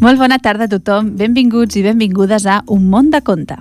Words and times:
Molt 0.00 0.16
bona 0.16 0.38
tarda 0.40 0.64
a 0.64 0.70
tothom, 0.72 1.12
benvinguts 1.20 1.76
i 1.76 1.82
benvingudes 1.84 2.46
a 2.48 2.62
Un 2.72 2.88
món 2.88 3.10
de 3.12 3.20
conte. 3.20 3.58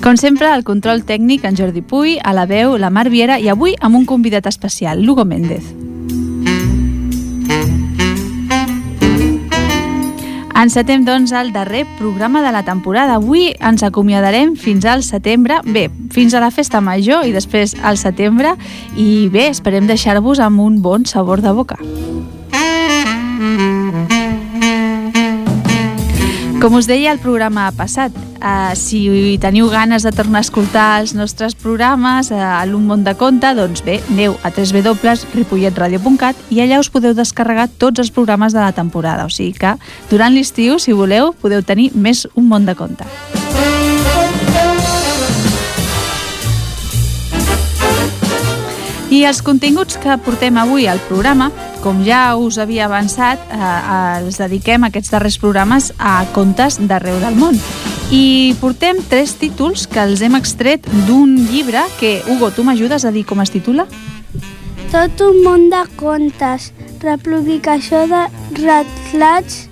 Com 0.00 0.16
sempre, 0.16 0.48
al 0.48 0.64
control 0.64 1.04
tècnic 1.06 1.44
en 1.44 1.54
Jordi 1.58 1.82
Puy, 1.82 2.16
a 2.24 2.32
la 2.34 2.46
veu 2.50 2.74
la 2.80 2.90
Mar 2.90 3.06
Viera 3.12 3.38
i 3.38 3.46
avui 3.52 3.76
amb 3.80 4.00
un 4.00 4.08
convidat 4.08 4.50
especial, 4.50 5.04
Lugo 5.04 5.24
Méndez. 5.24 5.79
Encetem, 10.60 11.06
doncs, 11.06 11.30
el 11.32 11.54
darrer 11.54 11.86
programa 11.96 12.42
de 12.42 12.50
la 12.52 12.60
temporada. 12.62 13.14
Avui 13.16 13.54
ens 13.64 13.80
acomiadarem 13.86 14.52
fins 14.60 14.84
al 14.84 15.00
setembre, 15.06 15.62
bé, 15.64 15.86
fins 16.12 16.36
a 16.36 16.42
la 16.44 16.50
festa 16.52 16.82
major 16.84 17.24
i 17.24 17.32
després 17.32 17.72
al 17.80 17.96
setembre, 17.96 18.52
i 18.92 19.30
bé, 19.32 19.46
esperem 19.54 19.88
deixar-vos 19.88 20.42
amb 20.44 20.60
un 20.60 20.82
bon 20.84 21.08
sabor 21.08 21.40
de 21.40 21.56
boca. 21.56 21.80
Com 26.60 26.74
us 26.76 26.84
deia 26.84 27.08
el 27.08 27.18
programa 27.18 27.70
passat, 27.72 28.12
eh, 28.12 28.76
si 28.76 29.38
teniu 29.40 29.70
ganes 29.72 30.04
de 30.04 30.12
tornar 30.12 30.42
a 30.42 30.44
escoltar 30.44 31.00
els 31.00 31.14
nostres 31.16 31.54
programes 31.56 32.28
eh, 32.28 32.36
a 32.36 32.66
l'Un 32.68 32.84
món 32.84 33.00
de 33.00 33.14
conte, 33.16 33.54
doncs 33.56 33.80
bé, 33.80 33.96
aneu 34.12 34.36
a 34.44 34.52
www.ripolletradio.cat 34.52 36.36
i 36.52 36.60
allà 36.60 36.84
us 36.84 36.92
podeu 36.92 37.16
descarregar 37.16 37.70
tots 37.80 38.04
els 38.04 38.12
programes 38.12 38.52
de 38.52 38.60
la 38.60 38.76
temporada. 38.76 39.24
O 39.24 39.32
sigui 39.32 39.56
que 39.56 39.72
durant 40.12 40.36
l'estiu, 40.36 40.76
si 40.76 40.92
voleu, 40.92 41.32
podeu 41.32 41.64
tenir 41.64 41.96
més 41.96 42.28
Un 42.36 42.52
món 42.52 42.68
de 42.68 42.76
conte. 42.76 43.08
I 49.10 49.24
els 49.26 49.40
continguts 49.42 49.96
que 49.98 50.14
portem 50.22 50.54
avui 50.60 50.84
al 50.86 51.00
programa, 51.08 51.48
com 51.82 52.04
ja 52.06 52.36
us 52.38 52.60
havia 52.62 52.84
avançat, 52.86 53.42
eh, 53.50 54.20
els 54.20 54.38
dediquem 54.38 54.84
aquests 54.86 55.10
darrers 55.10 55.38
programes 55.42 55.90
a 55.98 56.24
contes 56.30 56.78
d'arreu 56.78 57.18
del 57.18 57.34
món. 57.34 57.58
I 58.14 58.54
portem 58.60 59.02
tres 59.10 59.34
títols 59.34 59.88
que 59.90 59.98
els 60.02 60.22
hem 60.22 60.38
extret 60.38 60.86
d'un 61.08 61.34
llibre 61.50 61.82
que, 61.98 62.22
Hugo, 62.28 62.52
tu 62.54 62.62
m'ajudes 62.62 63.04
a 63.04 63.10
dir 63.10 63.24
com 63.26 63.42
es 63.42 63.50
titula? 63.50 63.88
Tot 64.92 65.20
un 65.26 65.42
món 65.42 65.68
de 65.70 65.82
contes, 65.98 66.72
republicació 67.02 68.06
de 68.06 68.24
retrats 68.62 69.66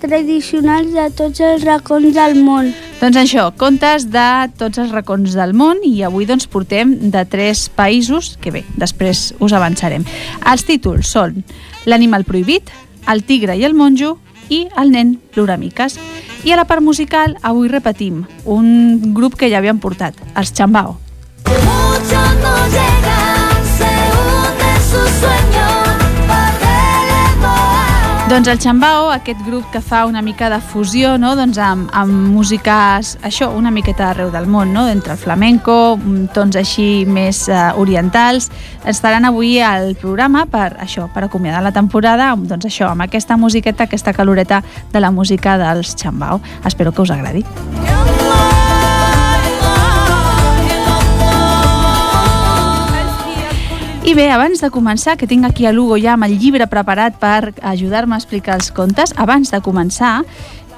tradicionals 0.00 0.92
de 0.96 1.10
tots 1.16 1.40
els 1.40 1.64
racons 1.68 2.14
del 2.16 2.40
món. 2.44 2.72
Doncs 3.00 3.16
això, 3.16 3.46
contes 3.56 4.04
de 4.12 4.22
tots 4.60 4.76
els 4.82 4.90
racons 4.92 5.32
del 5.32 5.54
món 5.56 5.78
i 5.88 6.02
avui 6.04 6.26
doncs 6.28 6.44
portem 6.52 6.92
de 7.14 7.22
tres 7.32 7.62
països 7.72 8.34
que 8.44 8.52
bé, 8.52 8.60
després 8.76 9.30
us 9.40 9.54
avançarem. 9.56 10.04
Els 10.44 10.66
títols 10.68 11.08
són 11.08 11.40
L'animal 11.88 12.28
prohibit, 12.28 12.68
El 13.08 13.24
tigre 13.24 13.56
i 13.56 13.64
el 13.64 13.72
monjo 13.72 14.18
i 14.52 14.66
El 14.76 14.92
nen 14.92 15.14
ploramiques. 15.32 15.96
I 16.44 16.52
a 16.52 16.60
la 16.60 16.68
part 16.68 16.84
musical 16.84 17.38
avui 17.40 17.72
repetim 17.72 18.26
un 18.44 19.14
grup 19.16 19.40
que 19.40 19.48
ja 19.48 19.64
havíem 19.64 19.80
portat, 19.80 20.20
els 20.36 20.52
Chambao. 20.52 20.98
Muchos 21.48 22.36
no 22.44 22.89
Doncs 28.30 28.46
el 28.46 28.60
Chambao, 28.62 29.08
aquest 29.10 29.40
grup 29.42 29.64
que 29.72 29.80
fa 29.82 30.04
una 30.06 30.20
mica 30.22 30.46
de 30.52 30.60
fusió 30.62 31.16
no? 31.18 31.32
doncs 31.34 31.58
amb, 31.58 31.88
amb 31.90 32.28
músiques, 32.30 33.16
això, 33.26 33.48
una 33.58 33.72
miqueta 33.74 34.04
d'arreu 34.06 34.30
del 34.30 34.46
món, 34.46 34.70
no? 34.70 34.84
entre 34.86 35.16
el 35.16 35.18
flamenco, 35.18 35.96
mm, 35.96 36.30
tons 36.36 36.54
així 36.54 37.08
més 37.10 37.42
uh, 37.50 37.74
orientals, 37.82 38.46
estaran 38.86 39.26
avui 39.26 39.58
al 39.58 39.96
programa 39.98 40.46
per 40.46 40.76
això, 40.78 41.08
per 41.10 41.26
acomiadar 41.26 41.64
la 41.66 41.74
temporada, 41.74 42.30
amb, 42.36 42.46
doncs 42.46 42.70
això, 42.70 42.94
amb 42.94 43.02
aquesta 43.08 43.34
musiqueta, 43.34 43.90
aquesta 43.90 44.14
caloreta 44.14 44.62
de 44.92 45.02
la 45.02 45.10
música 45.10 45.58
dels 45.58 45.96
Chambao. 45.98 46.38
Espero 46.62 46.94
que 46.94 47.02
us 47.02 47.10
agradi. 47.10 47.42
I 54.04 54.14
bé, 54.16 54.30
abans 54.32 54.62
de 54.62 54.70
començar, 54.72 55.16
que 55.20 55.26
tinc 55.28 55.44
aquí 55.44 55.66
a 55.68 55.72
Lugo 55.76 55.98
ja 56.00 56.14
amb 56.16 56.24
el 56.26 56.38
llibre 56.40 56.66
preparat 56.72 57.18
per 57.20 57.52
ajudar-me 57.68 58.16
a 58.16 58.18
explicar 58.18 58.56
els 58.56 58.70
contes, 58.72 59.12
abans 59.20 59.52
de 59.52 59.60
començar, 59.60 60.22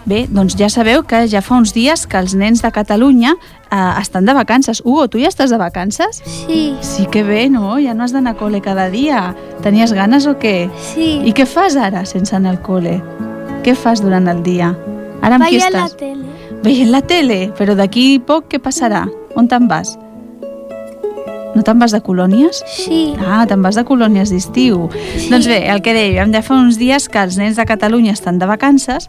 bé, 0.04 0.24
doncs 0.28 0.56
ja 0.58 0.66
sabeu 0.68 1.04
que 1.06 1.20
ja 1.30 1.40
fa 1.40 1.54
uns 1.60 1.70
dies 1.72 2.02
que 2.10 2.18
els 2.18 2.34
nens 2.34 2.60
de 2.64 2.72
Catalunya 2.74 3.36
eh, 3.38 3.78
estan 4.02 4.26
de 4.26 4.34
vacances. 4.34 4.82
Hugo, 4.84 5.06
tu 5.08 5.22
ja 5.22 5.30
estàs 5.30 5.54
de 5.54 5.60
vacances? 5.62 6.20
Sí, 6.26 6.74
Sí 6.82 7.06
que 7.06 7.22
bé, 7.22 7.48
no? 7.48 7.78
Ja 7.78 7.94
no 7.94 8.02
has 8.04 8.12
d'anar 8.12 8.34
a 8.34 8.38
col·le 8.42 8.60
cada 8.60 8.90
dia. 8.90 9.36
Tenies 9.62 9.94
ganes 9.94 10.26
o 10.26 10.34
què? 10.42 10.68
sí. 10.92 11.22
I 11.24 11.32
què 11.32 11.46
fas 11.46 11.76
ara 11.78 12.04
sense 12.04 12.34
anar 12.36 12.56
al 12.56 12.62
col·le? 12.66 12.98
Què 13.62 13.76
fas 13.78 14.02
durant 14.02 14.26
el 14.28 14.42
dia? 14.42 14.74
Ara 15.22 15.38
amb 15.38 15.46
qui 15.46 15.60
Vaig 15.62 15.68
a 15.70 15.70
la 15.78 15.86
estàs? 15.86 15.96
tele. 15.96 16.60
Veient 16.66 16.90
la 16.90 17.00
tele? 17.06 17.40
Però 17.56 17.78
d'aquí 17.78 18.18
poc 18.18 18.50
què 18.50 18.58
passarà? 18.58 19.06
On 19.38 19.46
te'n 19.48 19.68
vas? 19.70 19.94
No 21.62 21.66
te'n 21.68 21.78
vas 21.78 21.92
de 21.94 22.00
colònies? 22.02 22.58
Sí, 22.66 23.14
Ah, 23.22 23.44
te'n 23.46 23.62
vas 23.62 23.76
de 23.78 23.84
colònies 23.86 24.32
d'estiu. 24.32 24.88
Sí. 25.14 25.28
Doncs 25.30 25.46
bé, 25.46 25.60
el 25.70 25.78
que 25.84 25.94
dèiem, 25.94 26.32
ja 26.34 26.40
fa 26.42 26.56
uns 26.58 26.74
dies 26.80 27.06
que 27.06 27.22
els 27.22 27.36
nens 27.38 27.54
de 27.54 27.62
Catalunya 27.68 28.16
estan 28.16 28.40
de 28.40 28.48
vacances 28.50 29.06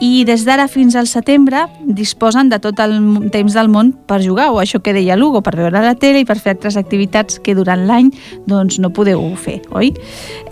i 0.00 0.24
des 0.24 0.46
d'ara 0.48 0.64
fins 0.72 0.96
al 0.96 1.10
setembre 1.10 1.66
disposen 1.84 2.48
de 2.48 2.56
tot 2.58 2.80
el 2.80 3.28
temps 3.34 3.52
del 3.52 3.68
món 3.68 3.92
per 3.92 4.22
jugar, 4.24 4.48
o 4.48 4.62
això 4.64 4.80
que 4.80 4.96
deia 4.96 5.18
l'Hugo, 5.20 5.42
per 5.44 5.58
veure 5.60 5.76
la 5.84 5.92
tele 5.94 6.24
i 6.24 6.24
per 6.24 6.38
fer 6.40 6.56
altres 6.56 6.80
activitats 6.80 7.36
que 7.44 7.52
durant 7.54 7.84
l'any 7.84 8.08
doncs, 8.48 8.80
no 8.80 8.94
podeu 8.96 9.20
fer, 9.36 9.60
oi? 9.76 9.92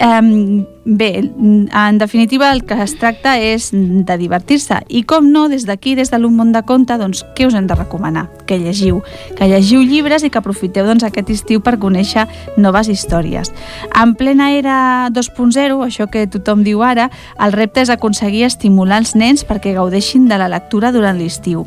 Um, 0.05 0.67
bé, 0.89 1.31
en 1.39 1.99
definitiva 1.99 2.51
el 2.51 2.65
que 2.65 2.75
es 2.83 2.95
tracta 2.99 3.37
és 3.39 3.69
de 3.73 4.17
divertir-se 4.17 4.81
i 4.89 5.03
com 5.05 5.29
no, 5.31 5.45
des 5.53 5.67
d'aquí, 5.69 5.93
des 5.95 6.11
de 6.11 6.19
l'Un 6.19 6.35
món 6.39 6.53
de 6.55 6.63
conte, 6.65 6.97
doncs 6.97 7.21
què 7.37 7.47
us 7.47 7.55
hem 7.55 7.69
de 7.69 7.77
recomanar? 7.77 8.27
Que 8.49 8.57
llegiu, 8.59 9.03
que 9.37 9.51
llegiu 9.51 9.85
llibres 9.85 10.25
i 10.25 10.31
que 10.33 10.41
aprofiteu 10.41 10.89
doncs, 10.89 11.05
aquest 11.05 11.29
estiu 11.35 11.61
per 11.61 11.77
conèixer 11.79 12.25
noves 12.57 12.89
històries. 12.89 13.53
En 13.93 14.17
plena 14.17 14.51
era 14.57 15.11
2.0, 15.13 15.83
això 15.85 16.09
que 16.09 16.27
tothom 16.27 16.65
diu 16.65 16.83
ara, 16.83 17.11
el 17.37 17.53
repte 17.53 17.85
és 17.85 17.93
aconseguir 17.93 18.47
estimular 18.49 19.03
els 19.05 19.15
nens 19.15 19.45
perquè 19.45 19.77
gaudeixin 19.77 20.27
de 20.29 20.41
la 20.41 20.49
lectura 20.49 20.91
durant 20.97 21.21
l'estiu. 21.21 21.67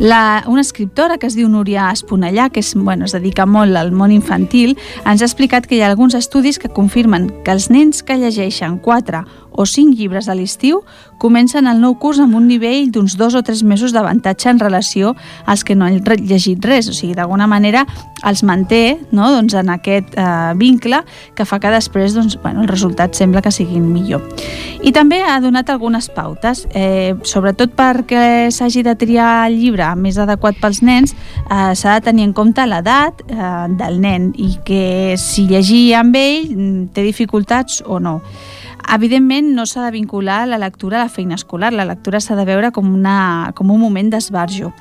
La, 0.00 0.42
una 0.46 0.60
escriptora 0.60 1.18
que 1.18 1.28
es 1.28 1.36
diu 1.38 1.48
Núria 1.48 1.90
Esponellà, 1.92 2.48
que 2.50 2.62
és, 2.62 2.74
bueno, 2.74 3.06
es 3.06 3.14
dedica 3.16 3.46
molt 3.46 3.76
al 3.76 3.92
món 3.92 4.12
infantil, 4.14 4.76
ens 5.04 5.22
ha 5.22 5.28
explicat 5.28 5.68
que 5.68 5.76
hi 5.76 5.82
ha 5.82 5.90
alguns 5.90 6.16
estudis 6.18 6.58
que 6.58 6.72
confirmen 6.72 7.30
que 7.44 7.54
els 7.54 7.70
nens 7.70 8.02
que 8.02 8.18
llegeixen 8.18 8.78
4 8.82 9.24
o 9.52 9.66
5 9.66 9.96
llibres 9.96 10.28
a 10.28 10.34
l'estiu 10.34 10.82
comencen 11.22 11.68
el 11.70 11.78
nou 11.78 11.94
curs 12.02 12.18
amb 12.18 12.34
un 12.34 12.48
nivell 12.50 12.90
d'uns 12.90 13.14
dos 13.16 13.36
o 13.38 13.42
tres 13.46 13.62
mesos 13.62 13.92
d'avantatge 13.94 14.50
en 14.50 14.58
relació 14.58 15.14
als 15.46 15.62
que 15.62 15.76
no 15.78 15.86
han 15.86 16.00
llegit 16.02 16.64
res. 16.64 16.88
O 16.90 16.94
sigui, 16.96 17.14
d'alguna 17.14 17.46
manera 17.46 17.86
els 18.26 18.42
manté 18.42 18.98
no? 19.10 19.28
doncs 19.30 19.54
en 19.58 19.70
aquest 19.70 20.16
eh, 20.18 20.52
vincle 20.58 21.02
que 21.38 21.46
fa 21.46 21.60
que 21.62 21.70
després 21.70 22.16
doncs, 22.16 22.38
bueno, 22.42 22.64
els 22.64 22.70
resultats 22.70 23.22
sembla 23.22 23.42
que 23.42 23.52
siguin 23.54 23.86
millor. 23.92 24.24
I 24.82 24.90
també 24.94 25.20
ha 25.22 25.38
donat 25.42 25.70
algunes 25.70 26.08
pautes, 26.10 26.64
eh, 26.74 27.14
sobretot 27.22 27.76
perquè 27.78 28.50
s'hagi 28.50 28.82
de 28.82 28.96
triar 28.98 29.46
el 29.46 29.60
llibre 29.60 29.92
més 29.94 30.18
adequat 30.18 30.58
pels 30.62 30.82
nens, 30.82 31.14
eh, 31.14 31.74
s'ha 31.78 31.98
de 31.98 32.06
tenir 32.10 32.26
en 32.26 32.34
compte 32.34 32.66
l'edat 32.66 33.22
eh, 33.28 33.52
del 33.78 34.00
nen 34.02 34.32
i 34.34 34.56
que 34.66 35.14
si 35.20 35.46
llegir 35.50 35.92
amb 36.00 36.18
ell 36.18 36.50
mm, 36.50 36.90
té 36.94 37.06
dificultats 37.06 37.82
o 37.86 38.00
no. 38.02 38.20
Evidentment, 38.92 39.52
no 39.54 39.66
s'ha 39.66 39.86
de 39.86 39.94
vincular 39.94 40.46
la 40.48 40.58
lectura 40.58 41.00
a 41.00 41.04
la 41.06 41.12
feina 41.12 41.34
escolar. 41.34 41.72
La 41.72 41.86
lectura 41.88 42.20
s'ha 42.20 42.36
de 42.36 42.44
veure 42.44 42.72
com, 42.72 42.88
una, 42.94 43.52
com 43.54 43.70
un 43.70 43.80
moment 43.80 44.10
d'esbarjo. 44.12 44.72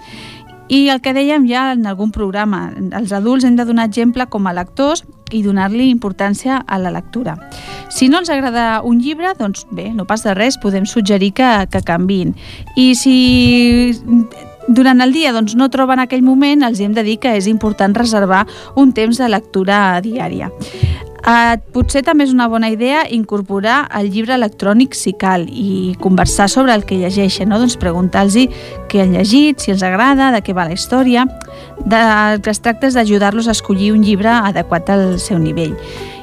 I 0.71 0.85
el 0.87 1.01
que 1.03 1.11
dèiem 1.11 1.43
ja 1.49 1.73
en 1.75 1.83
algun 1.85 2.13
programa, 2.15 2.69
els 2.95 3.11
adults 3.11 3.43
hem 3.43 3.57
de 3.57 3.65
donar 3.67 3.89
exemple 3.89 4.23
com 4.31 4.47
a 4.47 4.53
lectors 4.55 5.03
i 5.35 5.41
donar-li 5.43 5.89
importància 5.91 6.61
a 6.63 6.77
la 6.79 6.93
lectura. 6.95 7.35
Si 7.91 8.07
no 8.07 8.21
els 8.21 8.31
agrada 8.31 8.79
un 8.87 9.01
llibre, 9.03 9.33
doncs 9.35 9.65
bé, 9.71 9.89
no 9.91 10.07
pas 10.07 10.23
de 10.23 10.33
res, 10.33 10.55
podem 10.57 10.87
suggerir 10.87 11.33
que, 11.35 11.49
que 11.71 11.83
canvin. 11.83 12.31
I 12.79 12.93
si 12.95 13.91
durant 14.71 15.03
el 15.03 15.11
dia 15.11 15.33
doncs, 15.35 15.57
no 15.59 15.67
troben 15.73 15.99
aquell 15.99 16.23
moment, 16.23 16.63
els 16.63 16.79
hem 16.79 16.95
de 16.95 17.03
dir 17.03 17.17
que 17.19 17.35
és 17.35 17.51
important 17.51 17.95
reservar 17.97 18.45
un 18.79 18.93
temps 18.95 19.19
de 19.19 19.27
lectura 19.27 19.99
diària. 20.03 20.51
Uh, 21.21 21.53
potser 21.69 22.01
també 22.01 22.25
és 22.25 22.31
una 22.33 22.47
bona 22.49 22.71
idea 22.73 23.03
incorporar 23.13 23.83
el 23.99 24.07
llibre 24.09 24.33
electrònic 24.33 24.95
si 24.97 25.11
cal 25.13 25.43
i 25.45 25.93
conversar 26.01 26.47
sobre 26.49 26.73
el 26.73 26.81
que 26.89 26.97
llegeixen, 26.97 27.51
no? 27.51 27.59
doncs 27.61 27.77
preguntar-los 27.77 28.47
què 28.89 29.03
han 29.03 29.13
llegit, 29.13 29.61
si 29.61 29.69
els 29.75 29.83
agrada, 29.85 30.31
de 30.33 30.41
què 30.41 30.55
va 30.57 30.65
la 30.65 30.73
història. 30.73 31.27
De, 31.85 31.99
el 31.99 32.41
que 32.41 32.49
es 32.49 32.61
tracta 32.65 32.89
és 32.89 32.97
d'ajudar-los 32.97 33.47
a 33.47 33.53
escollir 33.53 33.91
un 33.93 34.01
llibre 34.01 34.33
adequat 34.33 34.89
al 34.89 35.19
seu 35.21 35.37
nivell. 35.37 35.77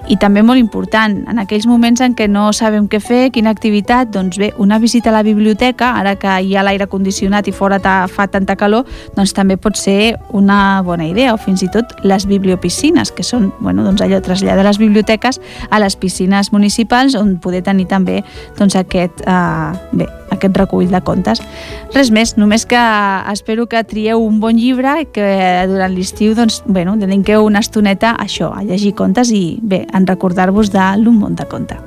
I 0.08 0.16
també 0.16 0.40
molt 0.42 0.60
important, 0.60 1.18
en 1.28 1.38
aquells 1.42 1.66
moments 1.68 2.00
en 2.00 2.14
què 2.16 2.28
no 2.32 2.46
sabem 2.56 2.86
què 2.88 3.00
fer, 3.04 3.20
quina 3.34 3.52
activitat, 3.52 4.08
doncs 4.14 4.38
bé, 4.40 4.50
una 4.56 4.78
visita 4.80 5.10
a 5.12 5.16
la 5.18 5.22
biblioteca, 5.26 5.90
ara 6.00 6.14
que 6.16 6.32
hi 6.40 6.56
ha 6.56 6.64
l'aire 6.64 6.86
condicionat 6.88 7.48
i 7.48 7.52
fora 7.52 7.76
ta, 7.84 7.96
fa 8.08 8.24
tanta 8.32 8.56
calor, 8.56 8.88
doncs 9.16 9.34
també 9.36 9.58
pot 9.60 9.76
ser 9.76 10.16
una 10.32 10.80
bona 10.86 11.10
idea, 11.10 11.34
o 11.36 11.40
fins 11.40 11.62
i 11.66 11.68
tot 11.72 11.92
les 12.08 12.24
bibliopiscines, 12.30 13.12
que 13.12 13.26
són, 13.26 13.50
bueno, 13.60 13.84
doncs 13.84 14.04
allò, 14.04 14.22
traslladar 14.24 14.64
les 14.64 14.80
biblioteques 14.80 15.42
a 15.68 15.82
les 15.82 15.98
piscines 16.00 16.54
municipals 16.56 17.18
on 17.18 17.36
poder 17.42 17.60
tenir 17.66 17.88
també 17.92 18.22
doncs, 18.56 18.78
aquest, 18.80 19.20
eh, 19.28 19.76
bé, 19.92 20.08
aquest 20.34 20.56
recull 20.56 20.88
de 20.90 21.00
contes. 21.04 21.42
Res 21.94 22.12
més, 22.14 22.36
només 22.36 22.66
que 22.68 22.80
espero 23.32 23.68
que 23.68 23.84
trieu 23.88 24.22
un 24.24 24.40
bon 24.40 24.58
llibre 24.58 24.98
i 25.02 25.08
que 25.12 25.28
durant 25.70 25.94
l'estiu 25.94 26.34
doncs, 26.38 26.62
bueno, 26.66 26.96
dediqueu 27.00 27.46
una 27.46 27.64
estoneta 27.64 28.14
a 28.14 28.24
això, 28.26 28.52
a 28.54 28.64
llegir 28.64 28.94
contes 28.98 29.32
i 29.32 29.58
bé, 29.62 29.86
en 29.94 30.06
recordar-vos 30.06 30.72
de 30.74 30.90
l'Un 30.98 31.22
món 31.22 31.38
de 31.38 31.48
conte. 31.48 31.78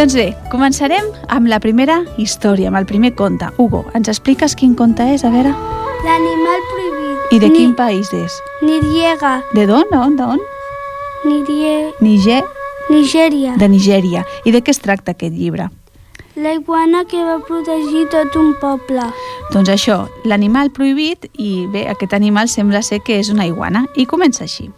Doncs 0.00 0.14
bé, 0.16 0.30
començarem 0.48 1.10
amb 1.28 1.50
la 1.52 1.58
primera 1.60 1.98
història, 2.16 2.70
amb 2.70 2.78
el 2.78 2.86
primer 2.88 3.10
conte. 3.18 3.50
Hugo, 3.60 3.82
ens 3.92 4.08
expliques 4.08 4.54
quin 4.56 4.72
conte 4.72 5.04
és, 5.12 5.26
a 5.28 5.32
veure? 5.34 5.50
L'animal 6.06 6.64
prohibit. 6.70 7.34
I 7.36 7.40
de 7.42 7.50
quin 7.52 7.74
país 7.76 8.08
és? 8.16 8.38
Niriega. 8.64 9.34
De 9.52 9.66
d'on? 9.68 9.84
D'on? 9.92 10.16
D'on? 10.16 10.40
Nirie... 11.28 11.92
Niger? 12.00 12.40
Nigèria. 12.88 13.58
De 13.60 13.68
Nigèria. 13.68 14.24
I 14.48 14.56
de 14.56 14.64
què 14.64 14.72
es 14.72 14.80
tracta 14.80 15.12
aquest 15.12 15.36
llibre? 15.36 15.68
La 16.32 16.56
iguana 16.56 17.04
que 17.04 17.20
va 17.20 17.36
protegir 17.44 18.08
tot 18.08 18.40
un 18.40 18.54
poble. 18.56 19.04
Doncs 19.52 19.68
això, 19.68 20.06
l'animal 20.24 20.72
prohibit, 20.72 21.28
i 21.36 21.66
bé, 21.68 21.90
aquest 21.92 22.16
animal 22.16 22.48
sembla 22.48 22.80
ser 22.80 23.04
que 23.04 23.20
és 23.20 23.28
una 23.28 23.44
iguana, 23.52 23.84
i 24.00 24.08
comença 24.08 24.48
així. 24.48 24.72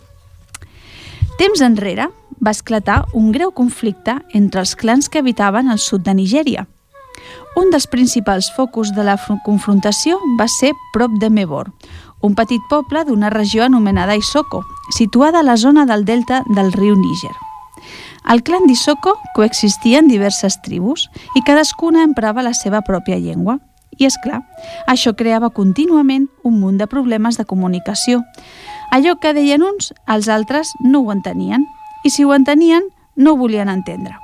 Temps 1.38 1.60
enrere 1.64 2.08
va 2.44 2.50
esclatar 2.50 3.04
un 3.14 3.32
greu 3.32 3.52
conflicte 3.54 4.18
entre 4.34 4.60
els 4.62 4.74
clans 4.76 5.08
que 5.08 5.20
habitaven 5.22 5.70
al 5.70 5.78
sud 5.78 6.04
de 6.06 6.14
Nigèria. 6.14 6.66
Un 7.56 7.70
dels 7.70 7.86
principals 7.86 8.50
focus 8.56 8.92
de 8.96 9.04
la 9.04 9.16
fr- 9.18 9.38
confrontació 9.44 10.18
va 10.38 10.48
ser 10.48 10.72
prop 10.92 11.12
de 11.20 11.30
Mebor, 11.30 11.70
un 12.22 12.34
petit 12.34 12.62
poble 12.70 13.04
d'una 13.04 13.30
regió 13.30 13.64
anomenada 13.64 14.16
Isoko, 14.16 14.62
situada 14.90 15.40
a 15.40 15.46
la 15.46 15.56
zona 15.56 15.84
del 15.86 16.04
delta 16.04 16.42
del 16.54 16.72
riu 16.72 16.96
Níger. 16.96 17.34
Al 18.24 18.42
clan 18.46 18.66
d'Isoko 18.68 19.16
coexistien 19.34 20.08
diverses 20.08 20.60
tribus 20.62 21.08
i 21.34 21.42
cadascuna 21.42 22.04
emprava 22.06 22.42
la 22.42 22.54
seva 22.54 22.80
pròpia 22.86 23.18
llengua. 23.18 23.58
I 23.98 24.06
és 24.08 24.14
clar, 24.22 24.40
això 24.88 25.12
creava 25.14 25.50
contínuament 25.52 26.28
un 26.48 26.60
munt 26.60 26.78
de 26.80 26.86
problemes 26.88 27.36
de 27.36 27.44
comunicació. 27.44 28.22
Allò 28.92 29.14
que 29.16 29.32
deien 29.32 29.62
uns, 29.64 29.94
els 30.04 30.28
altres 30.28 30.74
no 30.84 31.00
ho 31.00 31.12
entenien, 31.14 31.64
i 32.04 32.10
si 32.12 32.26
ho 32.28 32.34
entenien, 32.36 32.84
no 33.16 33.32
ho 33.32 33.40
volien 33.40 33.70
entendre. 33.72 34.18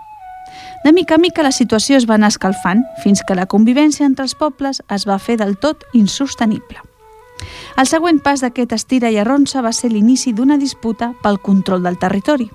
De 0.85 0.93
mica 0.93 1.17
en 1.17 1.23
mica 1.25 1.43
la 1.43 1.55
situació 1.56 1.97
es 1.97 2.05
va 2.05 2.19
anar 2.19 2.29
escalfant 2.35 2.85
fins 3.03 3.23
que 3.25 3.35
la 3.35 3.49
convivència 3.49 4.05
entre 4.05 4.26
els 4.29 4.37
pobles 4.37 4.82
es 4.93 5.06
va 5.09 5.19
fer 5.19 5.38
del 5.41 5.56
tot 5.56 5.88
insostenible. 5.97 6.85
El 7.81 7.88
següent 7.88 8.20
pas 8.20 8.44
d'aquest 8.44 8.75
estira 8.76 9.09
i 9.09 9.17
arronsa 9.17 9.65
va 9.65 9.73
ser 9.73 9.88
l'inici 9.93 10.35
d'una 10.37 10.59
disputa 10.61 11.15
pel 11.23 11.41
control 11.41 11.82
del 11.82 11.97
territori. 11.99 12.50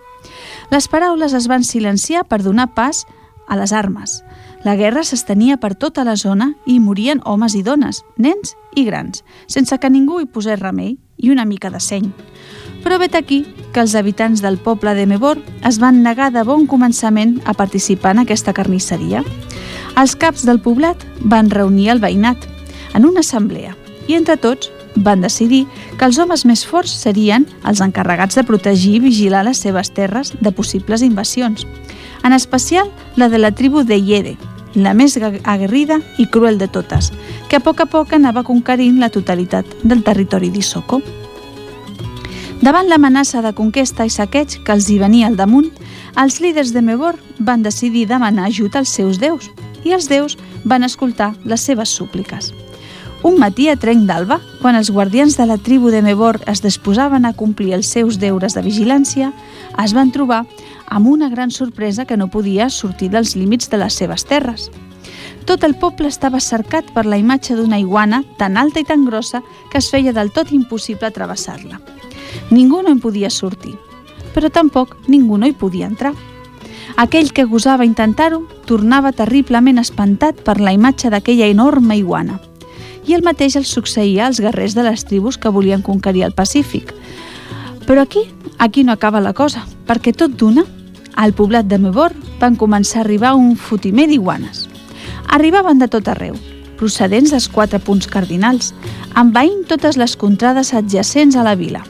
Les 0.70 0.88
paraules 0.88 1.34
es 1.34 1.50
van 1.50 1.66
silenciar 1.66 2.28
per 2.30 2.44
donar 2.44 2.70
pas 2.78 3.08
a 3.48 3.58
les 3.58 3.74
armes. 3.74 4.22
La 4.64 4.78
guerra 4.80 5.04
s'estenia 5.04 5.58
per 5.60 5.74
tota 5.76 6.06
la 6.08 6.16
zona 6.16 6.54
i 6.66 6.78
morien 6.80 7.20
homes 7.28 7.52
i 7.60 7.64
dones, 7.68 8.06
nens 8.16 8.54
i 8.80 8.86
grans, 8.88 9.26
sense 9.52 9.76
que 9.76 9.90
ningú 9.92 10.22
hi 10.22 10.26
posés 10.26 10.62
remei 10.62 10.94
i 11.18 11.32
una 11.34 11.44
mica 11.44 11.68
de 11.70 11.82
seny. 11.84 12.06
Però 12.84 12.96
vet 13.00 13.18
aquí 13.20 13.42
que 13.74 13.82
els 13.84 13.96
habitants 14.00 14.40
del 14.44 14.56
poble 14.64 14.94
de 14.96 15.04
Mebor 15.06 15.42
es 15.68 15.80
van 15.84 16.00
negar 16.04 16.30
de 16.32 16.46
bon 16.48 16.64
començament 16.68 17.42
a 17.44 17.54
participar 17.60 18.14
en 18.16 18.24
aquesta 18.24 18.54
carnisseria. 18.56 19.26
Els 20.00 20.16
caps 20.16 20.46
del 20.48 20.62
poblat 20.64 21.04
van 21.20 21.52
reunir 21.52 21.90
el 21.92 22.00
veïnat 22.00 22.48
en 22.96 23.04
una 23.04 23.20
assemblea 23.20 23.76
i 24.08 24.16
entre 24.16 24.38
tots 24.40 24.72
van 24.96 25.22
decidir 25.26 25.66
que 26.00 26.08
els 26.08 26.20
homes 26.24 26.46
més 26.48 26.64
forts 26.64 26.96
serien 27.04 27.50
els 27.68 27.84
encarregats 27.84 28.40
de 28.40 28.46
protegir 28.48 28.96
i 28.96 29.04
vigilar 29.10 29.44
les 29.44 29.60
seves 29.60 29.92
terres 29.92 30.32
de 30.40 30.56
possibles 30.56 31.04
invasions, 31.04 31.68
en 32.24 32.32
especial 32.32 32.92
la 33.18 33.28
de 33.28 33.40
la 33.40 33.52
tribu 33.52 33.84
de 33.84 34.00
Yede, 34.00 34.38
la 34.76 34.94
més 34.94 35.18
aguerrida 35.18 36.00
i 36.18 36.28
cruel 36.28 36.58
de 36.58 36.68
totes, 36.68 37.12
que 37.50 37.58
a 37.58 37.64
poc 37.64 37.84
a 37.84 37.88
poc 37.90 38.14
anava 38.14 38.44
conquerint 38.44 39.00
la 39.00 39.12
totalitat 39.14 39.66
del 39.84 40.04
territori 40.04 40.50
d'Isoko. 40.50 41.02
Davant 42.64 42.88
l'amenaça 42.88 43.42
de 43.44 43.52
conquesta 43.54 44.06
i 44.08 44.12
saqueig 44.14 44.62
que 44.64 44.72
els 44.72 44.88
hi 44.90 44.98
venia 45.02 45.28
al 45.28 45.36
damunt, 45.36 45.70
els 46.16 46.40
líders 46.40 46.72
de 46.72 46.82
Mebor 46.82 47.18
van 47.40 47.64
decidir 47.64 48.06
demanar 48.08 48.48
ajut 48.48 48.76
als 48.80 48.94
seus 48.96 49.20
déus 49.20 49.50
i 49.84 49.92
els 49.92 50.08
déus 50.08 50.38
van 50.64 50.84
escoltar 50.88 51.34
les 51.44 51.62
seves 51.62 51.90
súpliques. 51.90 52.54
Un 53.24 53.38
matí 53.40 53.70
a 53.72 53.78
trenc 53.80 54.04
d'alba, 54.04 54.42
quan 54.62 54.76
els 54.76 54.90
guardians 54.92 55.38
de 55.40 55.46
la 55.48 55.56
tribu 55.58 55.92
de 55.92 56.02
Mebor 56.04 56.42
es 56.48 56.60
disposaven 56.64 57.24
a 57.26 57.32
complir 57.34 57.72
els 57.74 57.88
seus 57.88 58.18
deures 58.20 58.56
de 58.56 58.62
vigilància, 58.62 59.32
es 59.80 59.94
van 59.96 60.12
trobar 60.12 60.42
amb 60.94 61.08
una 61.08 61.28
gran 61.28 61.50
sorpresa 61.50 62.06
que 62.06 62.18
no 62.18 62.30
podia 62.30 62.70
sortir 62.70 63.10
dels 63.10 63.36
límits 63.36 63.70
de 63.72 63.80
les 63.82 63.96
seves 63.98 64.28
terres. 64.30 64.70
Tot 65.50 65.64
el 65.66 65.74
poble 65.76 66.08
estava 66.08 66.40
cercat 66.40 66.92
per 66.94 67.08
la 67.10 67.18
imatge 67.18 67.56
d'una 67.58 67.80
iguana 67.82 68.22
tan 68.38 68.58
alta 68.62 68.80
i 68.80 68.86
tan 68.86 69.08
grossa 69.08 69.42
que 69.72 69.82
es 69.82 69.90
feia 69.90 70.14
del 70.14 70.30
tot 70.32 70.52
impossible 70.54 71.10
travessar-la. 71.12 71.82
Ningú 72.52 72.84
no 72.84 72.94
en 72.94 73.02
podia 73.02 73.32
sortir, 73.34 73.74
però 74.36 74.52
tampoc 74.54 74.94
ningú 75.08 75.40
no 75.42 75.50
hi 75.50 75.58
podia 75.58 75.90
entrar. 75.90 76.14
Aquell 76.96 77.34
que 77.34 77.48
gosava 77.50 77.90
intentar-ho 77.90 78.44
tornava 78.70 79.12
terriblement 79.18 79.82
espantat 79.82 80.44
per 80.46 80.60
la 80.62 80.76
imatge 80.78 81.10
d'aquella 81.10 81.50
enorme 81.50 81.98
iguana. 81.98 82.38
I 83.10 83.18
el 83.18 83.26
mateix 83.26 83.58
els 83.58 83.74
succeïa 83.74 84.28
als 84.28 84.40
guerrers 84.40 84.78
de 84.78 84.86
les 84.86 85.04
tribus 85.10 85.42
que 85.42 85.50
volien 85.50 85.82
conquerir 85.82 86.24
el 86.24 86.38
Pacífic. 86.38 86.94
Però 87.88 88.00
aquí, 88.06 88.30
aquí 88.60 88.86
no 88.86 88.94
acaba 88.94 89.20
la 89.20 89.34
cosa, 89.34 89.66
perquè 89.90 90.14
tot 90.16 90.38
d'una, 90.40 90.64
al 91.16 91.34
poblat 91.34 91.68
de 91.70 91.78
Mebor 91.80 92.14
van 92.40 92.56
començar 92.60 93.02
a 93.02 93.04
arribar 93.06 93.36
un 93.36 93.56
fotimer 93.56 94.08
d'iguanes. 94.10 94.68
Arribaven 95.30 95.80
de 95.80 95.88
tot 95.88 96.08
arreu, 96.08 96.36
procedents 96.78 97.32
dels 97.32 97.48
quatre 97.50 97.80
punts 97.80 98.08
cardinals, 98.08 98.74
envaint 99.16 99.64
totes 99.70 99.98
les 99.98 100.16
contrades 100.18 100.74
adjacents 100.74 101.36
a 101.36 101.46
la 101.46 101.56
vila. 101.56 101.84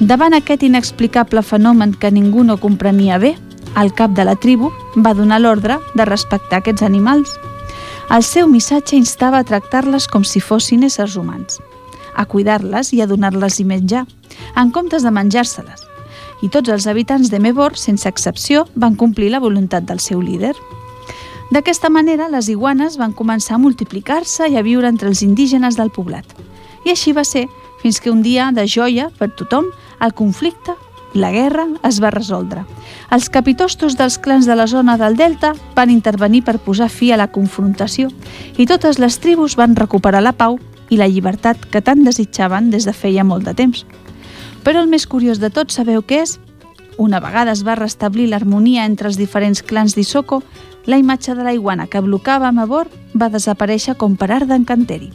Davant 0.00 0.36
aquest 0.36 0.62
inexplicable 0.62 1.42
fenomen 1.42 1.94
que 1.94 2.10
ningú 2.12 2.44
no 2.44 2.58
comprenia 2.60 3.18
bé, 3.18 3.36
el 3.76 3.92
cap 3.94 4.12
de 4.16 4.24
la 4.24 4.36
tribu 4.36 4.70
va 4.96 5.14
donar 5.14 5.40
l'ordre 5.40 5.78
de 5.94 6.04
respectar 6.04 6.60
aquests 6.60 6.84
animals. 6.84 7.32
El 8.12 8.22
seu 8.22 8.48
missatge 8.48 8.96
instava 8.96 9.40
a 9.40 9.48
tractar-les 9.48 10.06
com 10.08 10.24
si 10.24 10.40
fossin 10.40 10.84
éssers 10.86 11.16
humans, 11.16 11.58
a 12.14 12.24
cuidar-les 12.24 12.92
i 12.92 13.02
a 13.02 13.08
donar-les 13.10 13.60
i 13.60 13.66
menjar, 13.68 14.06
en 14.56 14.70
comptes 14.70 15.02
de 15.02 15.10
menjar-se-les. 15.10 15.85
I 16.42 16.50
tots 16.52 16.68
els 16.68 16.86
habitants 16.86 17.30
de 17.32 17.40
Mebor, 17.40 17.76
sense 17.80 18.08
excepció, 18.08 18.66
van 18.74 18.96
complir 18.96 19.30
la 19.32 19.40
voluntat 19.40 19.86
del 19.88 20.00
seu 20.00 20.20
líder. 20.20 20.54
D'aquesta 21.50 21.88
manera, 21.88 22.28
les 22.28 22.48
iguanes 22.50 22.98
van 22.98 23.14
començar 23.14 23.54
a 23.56 23.62
multiplicar-se 23.62 24.50
i 24.50 24.56
a 24.58 24.64
viure 24.66 24.88
entre 24.88 25.08
els 25.08 25.22
indígenes 25.22 25.78
del 25.78 25.92
poblat. 25.94 26.26
I 26.84 26.92
així 26.92 27.14
va 27.14 27.24
ser 27.24 27.46
fins 27.82 28.00
que 28.00 28.10
un 28.10 28.22
dia 28.22 28.50
de 28.52 28.66
joia 28.66 29.10
per 29.18 29.30
tothom, 29.38 29.70
el 30.02 30.12
conflicte, 30.12 30.74
la 31.14 31.30
guerra, 31.32 31.66
es 31.86 32.00
va 32.02 32.10
resoldre. 32.10 32.64
Els 33.10 33.30
capitostos 33.32 33.96
dels 33.96 34.18
clans 34.18 34.46
de 34.46 34.56
la 34.56 34.66
zona 34.66 34.96
del 35.00 35.16
Delta 35.16 35.54
van 35.74 35.90
intervenir 35.90 36.42
per 36.44 36.58
posar 36.58 36.90
fi 36.92 37.12
a 37.12 37.16
la 37.16 37.30
confrontació 37.32 38.10
i 38.58 38.66
totes 38.66 38.98
les 38.98 39.18
tribus 39.22 39.56
van 39.56 39.76
recuperar 39.76 40.22
la 40.22 40.34
pau 40.36 40.58
i 40.90 40.98
la 41.00 41.08
llibertat 41.08 41.64
que 41.70 41.82
tant 41.82 42.04
desitjaven 42.04 42.70
des 42.70 42.84
de 42.84 42.92
feia 42.92 43.24
molt 43.24 43.46
de 43.46 43.54
temps. 43.54 43.86
Però 44.66 44.80
el 44.82 44.88
més 44.90 45.04
curiós 45.06 45.38
de 45.38 45.46
tot 45.54 45.70
sabeu 45.70 46.02
què 46.02 46.24
és? 46.24 46.40
Una 46.98 47.20
vegada 47.22 47.52
es 47.54 47.60
va 47.62 47.76
restablir 47.78 48.24
l'harmonia 48.26 48.82
entre 48.88 49.06
els 49.06 49.18
diferents 49.20 49.60
clans 49.62 49.94
d'Isoko, 49.94 50.40
la 50.90 50.98
imatge 50.98 51.36
de 51.38 51.44
la 51.46 51.52
iguana 51.54 51.86
que 51.86 52.00
blocava 52.02 52.50
Mebor 52.50 52.88
va 53.14 53.28
desaparèixer 53.30 53.94
com 54.00 54.16
per 54.18 54.32
art 54.34 54.48
d'encanteri. 54.50 55.12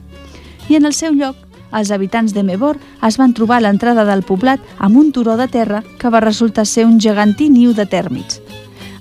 I 0.70 0.78
en 0.78 0.88
el 0.88 0.96
seu 0.96 1.12
lloc, 1.12 1.36
els 1.76 1.92
habitants 1.92 2.32
de 2.32 2.46
Mebor 2.48 2.80
es 3.04 3.18
van 3.20 3.34
trobar 3.36 3.58
a 3.58 3.66
l'entrada 3.66 4.06
del 4.08 4.24
poblat 4.24 4.64
amb 4.78 4.96
un 5.02 5.12
turó 5.12 5.36
de 5.36 5.50
terra 5.52 5.82
que 6.00 6.12
va 6.14 6.24
resultar 6.24 6.66
ser 6.66 6.86
un 6.86 7.00
gegantí 7.04 7.50
niu 7.50 7.74
de 7.76 7.84
tèrmits. 7.86 8.40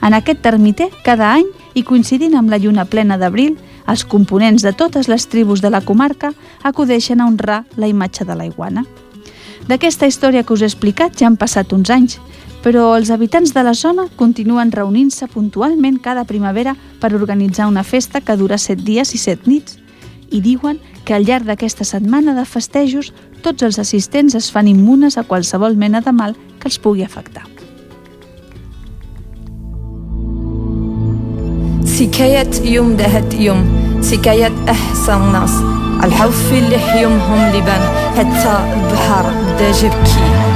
En 0.03 0.17
aquest 0.19 0.43
termiter, 0.43 0.89
cada 1.05 1.29
any, 1.37 1.47
i 1.75 1.85
coincidint 1.87 2.35
amb 2.35 2.51
la 2.51 2.59
lluna 2.59 2.89
plena 2.91 3.21
d'abril, 3.23 3.55
els 3.87 4.03
components 4.03 4.67
de 4.67 4.73
totes 4.73 5.07
les 5.07 5.29
tribus 5.31 5.63
de 5.63 5.71
la 5.71 5.83
comarca 5.83 6.33
acudeixen 6.65 7.21
a 7.21 7.29
honrar 7.31 7.65
la 7.77 7.87
imatge 7.87 8.27
de 8.27 8.35
la 8.35 8.51
iguana. 8.51 8.83
D'aquesta 9.70 10.08
història 10.08 10.44
que 10.44 10.54
us 10.54 10.62
he 10.62 10.70
explicat 10.70 11.18
ja 11.20 11.28
han 11.28 11.38
passat 11.38 11.74
uns 11.74 11.90
anys, 11.90 12.20
però 12.66 12.96
els 12.98 13.12
habitants 13.14 13.54
de 13.54 13.64
la 13.64 13.74
zona 13.74 14.08
continuen 14.18 14.72
reunint-se 14.72 15.28
puntualment 15.30 16.00
cada 16.02 16.26
primavera 16.26 16.76
per 17.02 17.14
organitzar 17.14 17.68
una 17.70 17.84
festa 17.84 18.22
que 18.22 18.38
dura 18.38 18.58
set 18.58 18.82
dies 18.82 19.14
i 19.14 19.22
set 19.22 19.46
nits 19.46 19.78
i 20.34 20.42
diuen 20.42 20.80
que 21.06 21.14
al 21.14 21.26
llarg 21.26 21.46
d'aquesta 21.46 21.86
setmana 21.86 22.34
de 22.34 22.46
festejos 22.46 23.14
tots 23.46 23.62
els 23.62 23.78
assistents 23.78 24.34
es 24.34 24.50
fan 24.52 24.68
immunes 24.68 25.18
a 25.18 25.24
qualsevol 25.24 25.78
mena 25.78 26.02
de 26.02 26.12
mal 26.12 26.34
que 26.60 26.72
els 26.72 26.82
pugui 26.82 27.06
afectar. 27.06 27.46
سكاية 31.96 32.52
يوم 32.64 32.96
دهت 32.96 33.34
يوم 33.34 33.62
سكاية 34.02 34.52
أحسن 34.70 35.32
ناس 35.32 35.52
الحوف 36.04 36.54
اللي 36.54 37.02
يومهم 37.02 37.56
لبان 37.56 37.99
حتى 38.19 38.59
البحر 38.75 39.25
بدا 39.31 39.71
جبكي 39.73 40.50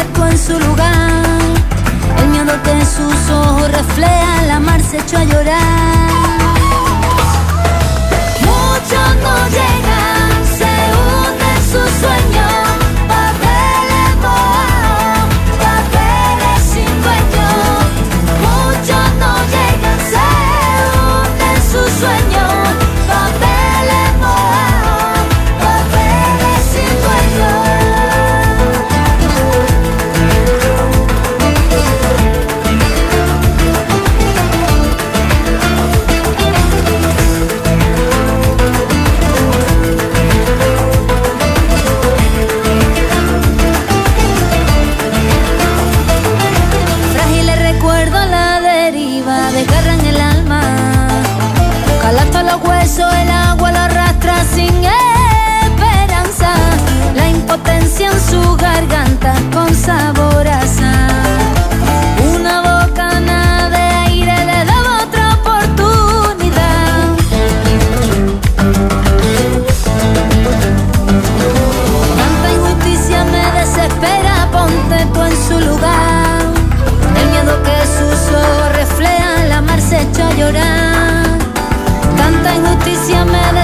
en 0.00 0.38
su 0.38 0.58
lugar. 0.58 1.12
El 2.18 2.28
miedo 2.28 2.52
que 2.62 2.70
en 2.72 2.86
sus 2.86 3.30
ojos 3.30 3.70
refleja, 3.70 4.42
la 4.46 4.60
mar 4.60 4.80
se 4.80 4.98
echó 4.98 5.18
a 5.18 5.24
llorar. 5.24 6.13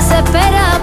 Desespera, 0.01 0.80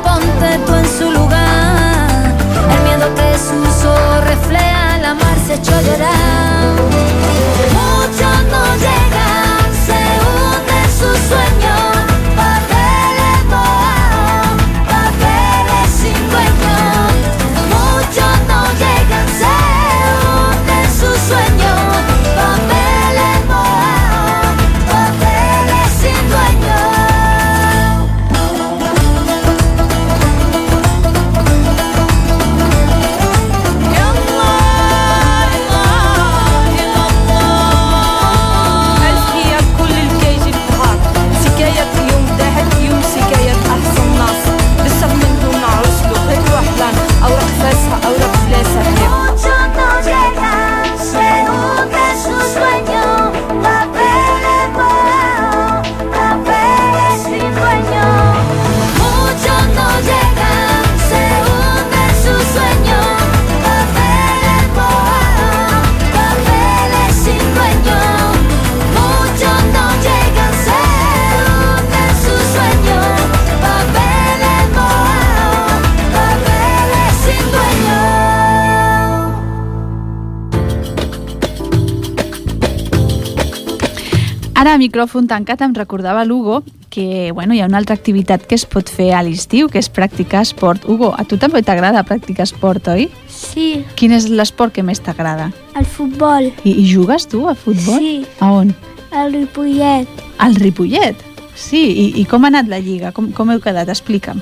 Ara, 84.58 84.74
a 84.74 84.80
micròfon 84.82 85.28
tancat, 85.30 85.62
em 85.62 85.74
recordava 85.78 86.24
l'Hugo 86.26 86.64
que 86.90 87.32
bueno, 87.36 87.54
hi 87.54 87.60
ha 87.62 87.68
una 87.68 87.78
altra 87.78 87.94
activitat 87.94 88.48
que 88.50 88.56
es 88.58 88.64
pot 88.66 88.90
fer 88.90 89.12
a 89.14 89.20
l'estiu, 89.22 89.68
que 89.70 89.78
és 89.78 89.90
practicar 89.94 90.42
esport. 90.42 90.88
Hugo, 90.90 91.12
a 91.14 91.26
tu 91.30 91.38
també 91.38 91.62
t'agrada 91.62 92.02
practicar 92.08 92.48
esport, 92.48 92.88
oi? 92.90 93.06
Sí, 93.30 93.84
Quin 94.00 94.16
és 94.18 94.26
l'esport 94.32 94.74
que 94.74 94.82
més 94.84 95.02
t'agrada? 95.04 95.52
el 95.78 95.86
futbol. 95.86 96.48
I, 96.66 96.72
I 96.74 96.86
jugues 96.90 97.28
tu 97.30 97.44
a 97.48 97.54
futbol? 97.54 98.00
Sí. 98.02 98.26
A 98.40 98.50
on? 98.52 98.72
El 99.14 99.34
Ripollet. 99.36 100.08
Al 100.42 100.56
Ripollet? 100.56 101.22
Sí, 101.54 101.84
i, 101.92 102.06
i 102.22 102.26
com 102.26 102.46
ha 102.46 102.50
anat 102.50 102.72
la 102.72 102.80
lliga? 102.82 103.12
Com, 103.14 103.30
com 103.36 103.52
heu 103.54 103.62
quedat? 103.62 103.92
Explica'm. 103.94 104.42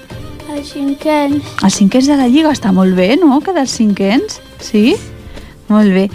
Els 0.56 0.72
cinquens. 0.72 1.44
Els 1.60 1.76
cinquens 1.82 2.08
de 2.08 2.16
la 2.16 2.30
Lliga 2.32 2.54
està 2.56 2.72
molt 2.72 2.96
bé, 2.96 3.18
no?, 3.20 3.42
quedar 3.44 3.66
cinquens. 3.68 4.40
Sí? 4.64 4.94
Molt 5.68 5.92
bé. 5.92 6.06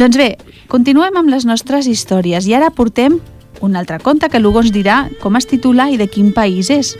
Doncs 0.00 0.18
bé, 0.18 0.28
continuem 0.72 1.20
amb 1.20 1.30
les 1.30 1.46
nostres 1.46 1.86
històries 1.86 2.48
i 2.50 2.56
ara 2.58 2.72
portem 2.74 3.20
un 3.60 3.76
altre 3.76 3.98
conte 4.02 4.28
que 4.28 4.40
l'Hugo 4.40 4.62
ens 4.64 4.72
dirà 4.74 5.04
com 5.20 5.36
es 5.36 5.46
titula 5.46 5.90
i 5.90 5.98
de 6.00 6.08
quin 6.08 6.32
país 6.32 6.70
és. 6.70 6.94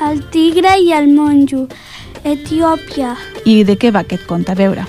El 0.00 0.22
tigre 0.32 0.78
i 0.80 0.92
el 0.96 1.10
monjo. 1.12 1.66
Etiòpia. 2.24 3.14
I 3.44 3.62
de 3.64 3.76
què 3.76 3.92
va 3.92 4.02
aquest 4.04 4.26
conte? 4.28 4.52
A 4.52 4.58
veure. 4.58 4.86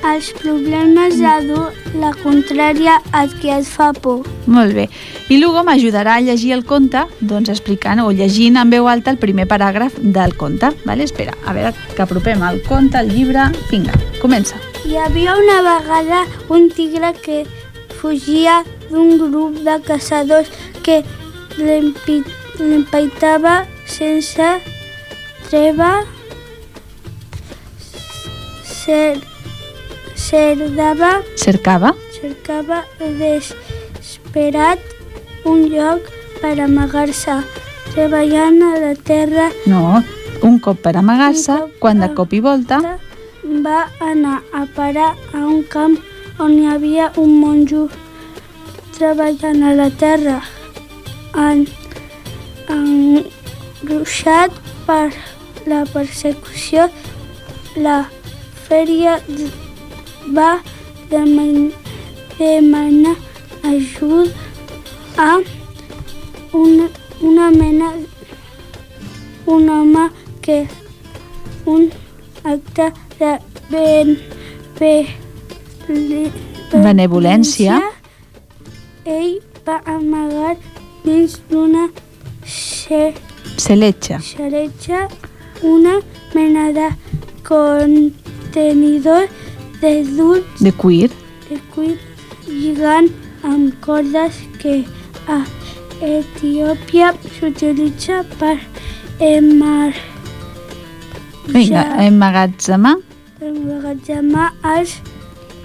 Els 0.00 0.30
problemes 0.32 1.18
de 1.20 1.32
dur 1.44 1.66
la 2.00 2.14
contrària 2.22 2.94
al 3.12 3.28
que 3.40 3.50
et 3.52 3.66
fa 3.68 3.90
por. 3.92 4.24
Molt 4.48 4.72
bé. 4.72 4.86
I 5.28 5.36
l'Hugo 5.36 5.60
m'ajudarà 5.66 6.14
a 6.16 6.24
llegir 6.24 6.54
el 6.56 6.64
conte, 6.64 7.02
doncs 7.20 7.52
explicant 7.52 8.00
o 8.00 8.08
llegint 8.08 8.56
en 8.56 8.72
veu 8.72 8.88
alta 8.88 9.12
el 9.12 9.20
primer 9.20 9.44
paràgraf 9.50 9.98
del 10.00 10.36
conte. 10.40 10.72
Vale? 10.88 11.04
Espera, 11.04 11.36
a 11.44 11.52
veure 11.52 11.74
que 11.94 12.02
apropem 12.02 12.40
el 12.48 12.62
conte, 12.64 12.96
el 12.96 13.12
llibre... 13.12 13.50
Vinga, 13.68 13.96
comença. 14.22 14.56
Hi 14.88 14.96
havia 14.96 15.36
una 15.36 15.60
vegada 15.68 16.24
un 16.48 16.70
tigre 16.72 17.12
que 17.20 17.44
fugia 18.00 18.62
d'un 18.90 19.16
grup 19.18 19.56
de 19.64 19.78
caçadors 19.86 20.50
que 20.84 21.02
l'empaitava 21.58 23.64
sense 23.86 24.50
treva, 25.48 26.04
cer, 28.62 29.18
cerdava, 30.14 31.22
Cercava? 31.36 31.94
cercava 32.20 32.84
desesperat 32.98 34.78
un 35.48 35.66
lloc 35.72 36.04
per 36.40 36.54
amagar-se, 36.60 37.40
treballant 37.94 38.60
a 38.62 38.74
la 38.78 38.94
terra 38.94 39.50
No, 39.66 40.02
un 40.46 40.60
cop 40.62 40.78
per 40.84 40.94
amagar-se, 40.96 41.56
quan 41.80 42.00
de 42.00 42.12
cop 42.14 42.32
i 42.32 42.42
volta... 42.44 42.80
va 43.64 43.88
anar 44.04 44.42
a 44.54 44.62
parar 44.76 45.14
a 45.34 45.40
un 45.42 45.64
camp 45.72 45.96
on 46.38 46.52
hi 46.54 46.68
havia 46.70 47.10
un 47.18 47.32
monjo 47.40 47.88
treballant 49.00 49.62
a 49.64 49.70
la 49.78 49.88
terra 50.00 50.34
en, 51.42 51.62
enruixat 52.74 54.52
per 54.86 55.06
la 55.70 55.78
persecució 55.92 56.84
la 57.86 57.94
fèria 58.66 59.14
va 60.36 60.50
deman- 61.12 61.72
demanar 62.38 63.14
ajuda 63.70 64.28
a 65.16 65.30
una, 66.52 66.88
una 67.30 67.48
mena 67.56 67.88
un 69.46 69.68
home 69.78 70.04
que 70.44 70.58
un 71.64 71.88
acte 72.44 72.90
de 73.18 73.32
ben, 73.70 74.12
be, 74.78 74.92
li- 75.88 76.32
Benevolència. 76.72 77.80
Ell 79.04 79.40
va 79.66 79.80
amagar 79.86 80.56
dins 81.04 81.40
d'una 81.50 81.88
xe- 82.44 83.14
Celetxa. 83.56 84.18
xaretxa 84.20 85.08
una 85.62 86.00
mena 86.34 86.72
de 86.72 86.88
contenidor 87.44 89.28
de 89.80 90.04
dulç 90.16 90.44
De 90.60 90.72
cuir. 90.72 91.10
de 91.48 91.58
cuir 91.74 91.98
lligant 92.48 93.08
amb 93.42 93.72
cordes 93.80 94.34
que 94.60 94.84
a 95.28 95.44
Etiòpia 96.00 97.12
s'utilitza 97.38 98.24
per 98.38 98.56
emar 99.20 99.92
Vinga, 101.46 101.82
emmagatzemar. 102.06 102.96
emmagatzemar 103.40 104.52
els 104.76 104.94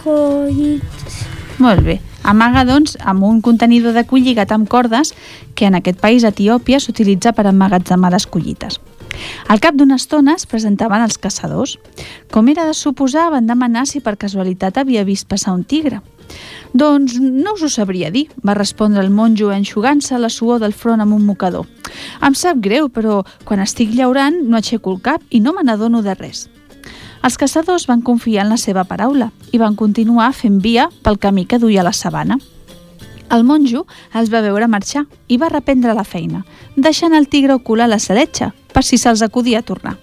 collits. 0.03 1.25
Molt 1.59 1.81
bé. 1.85 1.99
Amaga, 2.25 2.63
doncs, 2.65 2.95
amb 3.05 3.23
un 3.23 3.39
contenidor 3.45 3.93
de 3.93 4.01
cull 4.09 4.25
lligat 4.25 4.49
amb 4.51 4.65
cordes 4.65 5.13
que 5.53 5.67
en 5.69 5.77
aquest 5.77 5.99
país, 6.01 6.25
Etiòpia, 6.25 6.79
s'utilitza 6.81 7.35
per 7.37 7.45
emmagatzemar 7.51 8.09
les 8.15 8.25
collites. 8.25 8.79
Al 9.47 9.61
cap 9.61 9.77
d'una 9.77 9.99
estona 10.01 10.33
es 10.33 10.47
presentaven 10.49 11.05
els 11.05 11.19
caçadors. 11.21 11.77
Com 12.33 12.49
era 12.49 12.65
de 12.65 12.73
suposar, 12.73 13.29
van 13.31 13.45
demanar 13.45 13.85
si 13.85 14.01
per 14.01 14.17
casualitat 14.17 14.81
havia 14.81 15.05
vist 15.05 15.29
passar 15.29 15.53
un 15.53 15.63
tigre. 15.63 16.01
Doncs 16.73 17.19
no 17.21 17.53
us 17.53 17.63
ho 17.63 17.69
sabria 17.69 18.09
dir, 18.11 18.25
va 18.41 18.57
respondre 18.57 19.05
el 19.05 19.13
monjo 19.13 19.53
enxugant-se 19.53 20.17
la 20.19 20.33
suor 20.33 20.59
del 20.59 20.73
front 20.73 21.05
amb 21.05 21.13
un 21.15 21.23
mocador. 21.29 21.69
Em 22.25 22.33
sap 22.33 22.57
greu, 22.57 22.89
però 22.89 23.21
quan 23.45 23.61
estic 23.61 23.93
llaurant 23.93 24.41
no 24.49 24.57
aixeco 24.57 24.97
el 24.97 25.01
cap 25.05 25.23
i 25.29 25.39
no 25.45 25.53
me 25.53 25.63
n'adono 25.63 26.01
de 26.01 26.17
res. 26.17 26.47
Els 27.25 27.39
caçadors 27.41 27.87
van 27.89 28.03
confiar 28.05 28.43
en 28.43 28.51
la 28.53 28.57
seva 28.61 28.83
paraula 28.85 29.31
i 29.49 29.57
van 29.57 29.73
continuar 29.73 30.27
fent 30.37 30.59
via 30.61 30.91
pel 31.01 31.17
camí 31.17 31.47
que 31.49 31.57
duia 31.57 31.81
a 31.81 31.85
la 31.87 31.93
sabana. 31.97 32.37
El 33.33 33.43
monjo 33.43 33.87
els 34.13 34.29
va 34.29 34.43
veure 34.45 34.67
marxar 34.69 35.07
i 35.27 35.39
va 35.41 35.49
reprendre 35.49 35.95
la 35.97 36.03
feina, 36.05 36.43
deixant 36.75 37.15
el 37.17 37.25
tigre 37.27 37.55
ocult 37.57 37.81
a 37.81 37.87
la 37.89 37.97
saletxa 37.97 38.51
per 38.73 38.83
si 38.85 39.01
se'ls 39.01 39.25
acudia 39.25 39.63
tornar. 39.65 39.95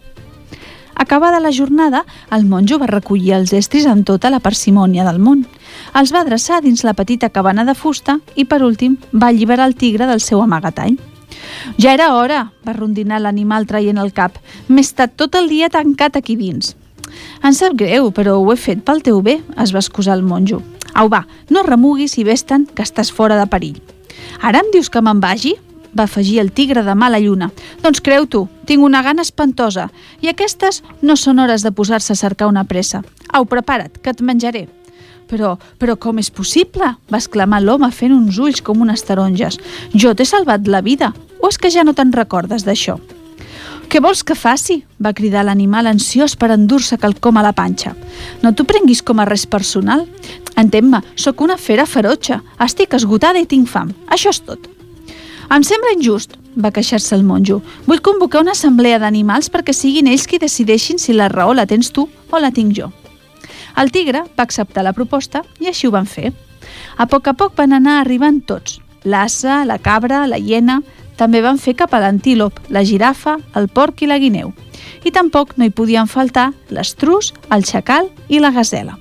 Acabada 0.95 1.39
la 1.39 1.53
jornada, 1.55 2.03
el 2.31 2.45
monjo 2.45 2.81
va 2.83 2.91
recollir 2.91 3.37
els 3.39 3.55
estris 3.55 3.87
amb 3.87 4.05
tota 4.07 4.31
la 4.31 4.43
parsimònia 4.43 5.07
del 5.07 5.23
món. 5.23 5.47
Els 5.95 6.11
va 6.13 6.27
adreçar 6.27 6.61
dins 6.61 6.83
la 6.83 6.95
petita 6.99 7.31
cabana 7.31 7.65
de 7.65 7.79
fusta 7.79 8.19
i, 8.35 8.45
per 8.45 8.65
últim, 8.67 8.99
va 9.15 9.31
alliberar 9.31 9.71
el 9.71 9.79
tigre 9.79 10.11
del 10.11 10.21
seu 10.21 10.43
amagatall. 10.43 10.99
Ja 11.79 11.95
era 11.95 12.15
hora, 12.19 12.49
va 12.67 12.75
rondinar 12.75 13.23
l'animal 13.23 13.67
traient 13.71 13.99
el 14.03 14.13
cap. 14.13 14.43
M'he 14.69 14.83
estat 14.83 15.15
tot 15.17 15.39
el 15.39 15.49
dia 15.49 15.71
tancat 15.71 16.19
aquí 16.19 16.37
dins. 16.37 16.75
Em 17.43 17.55
sap 17.57 17.75
greu, 17.79 18.11
però 18.15 18.39
ho 18.39 18.53
he 18.53 18.59
fet 18.61 18.85
pel 18.87 19.03
teu 19.03 19.21
bé, 19.23 19.41
es 19.63 19.75
va 19.75 19.83
excusar 19.83 20.17
el 20.19 20.23
monjo. 20.23 20.63
Au, 20.95 21.09
va, 21.09 21.25
no 21.51 21.65
remuguis 21.67 22.19
i 22.19 22.25
vés-te'n, 22.25 22.67
que 22.75 22.85
estàs 22.85 23.13
fora 23.13 23.39
de 23.41 23.49
perill. 23.49 23.81
Ara 24.43 24.61
em 24.61 24.73
dius 24.73 24.91
que 24.93 25.03
me'n 25.03 25.21
vagi? 25.21 25.57
va 25.93 26.05
afegir 26.05 26.39
el 26.41 26.53
tigre 26.53 26.83
de 26.83 26.95
mala 26.95 27.21
lluna. 27.21 27.51
Doncs 27.83 28.01
creu 28.01 28.27
tu, 28.27 28.47
tinc 28.65 28.85
una 28.85 29.03
gana 29.05 29.23
espantosa 29.23 29.91
i 30.23 30.31
aquestes 30.31 30.83
no 31.03 31.17
són 31.21 31.43
hores 31.43 31.63
de 31.63 31.73
posar-se 31.73 32.15
a 32.15 32.17
cercar 32.17 32.49
una 32.49 32.65
pressa. 32.65 33.03
Au, 33.29 33.45
prepara't, 33.45 33.99
que 34.01 34.11
et 34.13 34.23
menjaré. 34.25 34.67
Però, 35.29 35.57
però 35.79 35.97
com 35.97 36.19
és 36.21 36.31
possible? 36.31 36.95
va 37.13 37.21
exclamar 37.21 37.63
l'home 37.63 37.91
fent 37.93 38.13
uns 38.13 38.39
ulls 38.39 38.61
com 38.65 38.81
unes 38.85 39.05
taronges. 39.05 39.59
Jo 39.95 40.15
t'he 40.15 40.25
salvat 40.29 40.69
la 40.69 40.81
vida, 40.81 41.13
o 41.41 41.49
és 41.49 41.59
que 41.59 41.71
ja 41.73 41.85
no 41.85 41.93
te'n 41.97 42.13
recordes 42.13 42.65
d'això? 42.65 42.99
Què 43.93 44.01
vols 44.01 44.23
que 44.25 44.33
faci? 44.33 44.79
va 45.05 45.11
cridar 45.13 45.43
l'animal 45.45 45.85
ansiós 45.91 46.33
per 46.41 46.49
endur-se 46.55 46.97
quelcom 46.97 47.37
a 47.37 47.43
la 47.45 47.51
panxa. 47.53 47.91
No 48.41 48.55
t'ho 48.57 48.65
prenguis 48.65 49.03
com 49.05 49.19
a 49.21 49.27
res 49.29 49.43
personal. 49.45 50.07
Entén-me, 50.57 51.03
sóc 51.15 51.43
una 51.45 51.59
fera 51.61 51.85
ferotge, 51.85 52.39
estic 52.65 52.97
esgotada 52.97 53.43
i 53.43 53.45
tinc 53.51 53.69
fam. 53.69 53.91
Això 54.09 54.33
és 54.33 54.41
tot. 54.47 54.65
Em 55.53 55.67
sembla 55.69 55.93
injust, 55.93 56.39
va 56.57 56.71
queixar-se 56.73 57.13
el 57.19 57.27
monjo. 57.29 57.59
Vull 57.85 58.01
convocar 58.01 58.41
una 58.41 58.55
assemblea 58.57 58.97
d'animals 59.03 59.53
perquè 59.53 59.77
siguin 59.77 60.09
ells 60.09 60.25
qui 60.25 60.41
decideixin 60.41 60.97
si 60.97 61.13
la 61.13 61.29
raó 61.29 61.53
la 61.53 61.69
tens 61.69 61.93
tu 61.93 62.07
o 62.09 62.41
la 62.41 62.49
tinc 62.51 62.73
jo. 62.79 62.89
El 63.77 63.93
tigre 63.93 64.25
va 64.25 64.49
acceptar 64.49 64.87
la 64.89 64.97
proposta 64.97 65.45
i 65.61 65.69
així 65.69 65.91
ho 65.91 65.93
van 65.93 66.09
fer. 66.09 66.33
A 66.97 67.05
poc 67.05 67.29
a 67.29 67.37
poc 67.37 67.61
van 67.61 67.77
anar 67.77 68.01
arribant 68.01 68.41
tots. 68.41 68.81
L'assa, 69.05 69.67
la 69.69 69.77
cabra, 69.77 70.25
la 70.25 70.41
hiena... 70.41 70.81
També 71.17 71.43
van 71.45 71.59
fer 71.59 71.75
cap 71.79 71.93
a 71.95 72.01
l'antílop, 72.01 72.59
la 72.73 72.85
girafa, 72.85 73.37
el 73.59 73.69
porc 73.69 74.03
i 74.03 74.09
la 74.09 74.19
guineu. 74.19 74.53
I 75.05 75.13
tampoc 75.13 75.57
no 75.57 75.67
hi 75.67 75.71
podien 75.71 76.09
faltar 76.09 76.53
l'estrus, 76.71 77.33
el 77.51 77.65
xacal 77.69 78.09
i 78.29 78.41
la 78.41 78.53
gazela. 78.53 78.99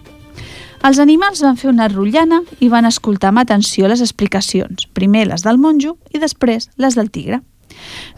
Els 0.84 0.98
animals 1.00 1.44
van 1.46 1.58
fer 1.62 1.70
una 1.70 1.88
rotllana 1.92 2.42
i 2.60 2.70
van 2.70 2.90
escoltar 2.90 3.30
amb 3.30 3.44
atenció 3.44 3.88
les 3.88 4.02
explicacions, 4.02 4.88
primer 4.94 5.28
les 5.30 5.46
del 5.46 5.62
monjo 5.62 5.98
i 6.10 6.20
després 6.20 6.70
les 6.78 6.98
del 6.98 7.12
tigre. 7.12 7.42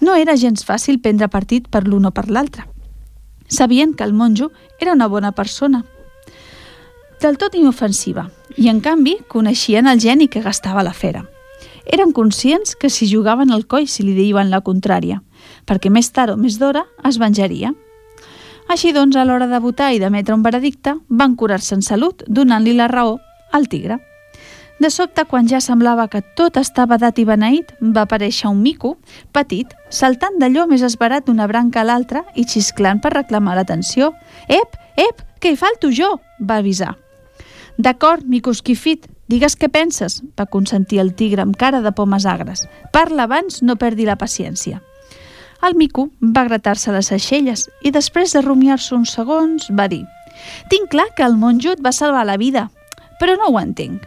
No 0.01 0.15
era 0.15 0.38
gens 0.39 0.63
fàcil 0.65 1.01
prendre 1.03 1.27
partit 1.27 1.67
per 1.67 1.84
l'un 1.88 2.08
o 2.08 2.12
per 2.12 2.29
l'altre. 2.32 2.63
Sabien 3.47 3.93
que 3.93 4.03
el 4.08 4.13
monjo 4.13 4.51
era 4.79 4.93
una 4.93 5.08
bona 5.08 5.34
persona, 5.34 5.84
del 7.23 7.38
tot 7.39 7.53
inofensiva, 7.56 8.25
i 8.60 8.67
en 8.67 8.82
canvi 8.84 9.13
coneixien 9.32 9.88
el 9.88 10.01
geni 10.03 10.27
que 10.27 10.41
gastava 10.43 10.84
la 10.84 10.91
fera. 10.91 11.23
Eren 11.86 12.13
conscients 12.15 12.76
que 12.80 12.89
si 12.89 13.10
jugaven 13.12 13.52
al 13.52 13.67
coll 13.67 13.88
si 13.88 14.04
li 14.04 14.13
diuen 14.15 14.50
la 14.52 14.62
contrària, 14.62 15.19
perquè 15.67 15.91
més 15.91 16.12
tard 16.15 16.36
o 16.36 16.38
més 16.39 16.60
d'hora 16.60 16.86
es 17.08 17.19
venjaria. 17.19 17.74
Així 18.72 18.93
doncs, 18.96 19.17
a 19.19 19.26
l'hora 19.28 19.50
de 19.52 19.60
votar 19.60 19.91
i 19.93 20.00
d'emetre 20.00 20.36
un 20.36 20.43
veredicte, 20.43 20.96
van 21.10 21.36
curar-se 21.36 21.76
en 21.76 21.84
salut, 21.84 22.24
donant-li 22.28 22.74
la 22.78 22.88
raó 22.88 23.17
al 23.52 23.67
tigre. 23.67 24.00
De 24.80 24.89
sobte, 24.89 25.24
quan 25.30 25.48
ja 25.48 25.60
semblava 25.62 26.08
que 26.10 26.24
tot 26.36 26.58
estava 26.58 26.98
dat 26.98 27.19
i 27.22 27.26
beneït, 27.28 27.69
va 27.80 28.08
aparèixer 28.08 28.50
un 28.50 28.63
mico, 28.63 28.96
petit, 29.36 29.69
saltant 29.93 30.39
d'allò 30.41 30.65
més 30.67 30.82
esbarat 30.84 31.28
d'una 31.28 31.48
branca 31.48 31.84
a 31.84 31.88
l'altra 31.88 32.24
i 32.36 32.48
xisclant 32.50 33.00
per 33.04 33.13
reclamar 33.13 33.56
l'atenció. 33.56 34.12
«Ep, 34.48 34.76
ep, 34.98 35.22
que 35.39 35.54
hi 35.54 35.60
falto 35.60 35.91
jo!» 35.93 36.15
va 36.41 36.58
avisar. 36.63 36.96
«D'acord, 37.78 38.26
mico 38.26 38.52
esquifit, 38.52 39.08
digues 39.28 39.56
què 39.58 39.70
penses», 39.72 40.22
va 40.38 40.46
consentir 40.46 41.00
el 41.00 41.14
tigre 41.16 41.42
amb 41.44 41.56
cara 41.58 41.82
de 41.82 41.92
pomes 41.92 42.26
agres. 42.26 42.66
«Parla 42.92 43.24
abans, 43.24 43.62
no 43.64 43.78
perdi 43.80 44.06
la 44.06 44.18
paciència». 44.18 44.82
El 45.64 45.78
mico 45.80 46.10
va 46.20 46.44
gratar-se 46.44 46.92
les 46.92 47.12
aixelles 47.16 47.70
i 47.88 47.92
després 47.96 48.34
de 48.36 48.42
rumiar-se 48.44 48.96
uns 48.96 49.14
segons 49.16 49.70
va 49.72 49.88
dir 49.88 50.04
«Tinc 50.70 50.90
clar 50.92 51.08
que 51.16 51.24
el 51.24 51.38
monjo 51.40 51.72
et 51.72 51.84
va 51.86 51.94
salvar 51.96 52.26
la 52.28 52.36
vida, 52.38 52.70
però 53.20 53.38
no 53.40 53.48
ho 53.48 53.60
entenc. 53.62 54.04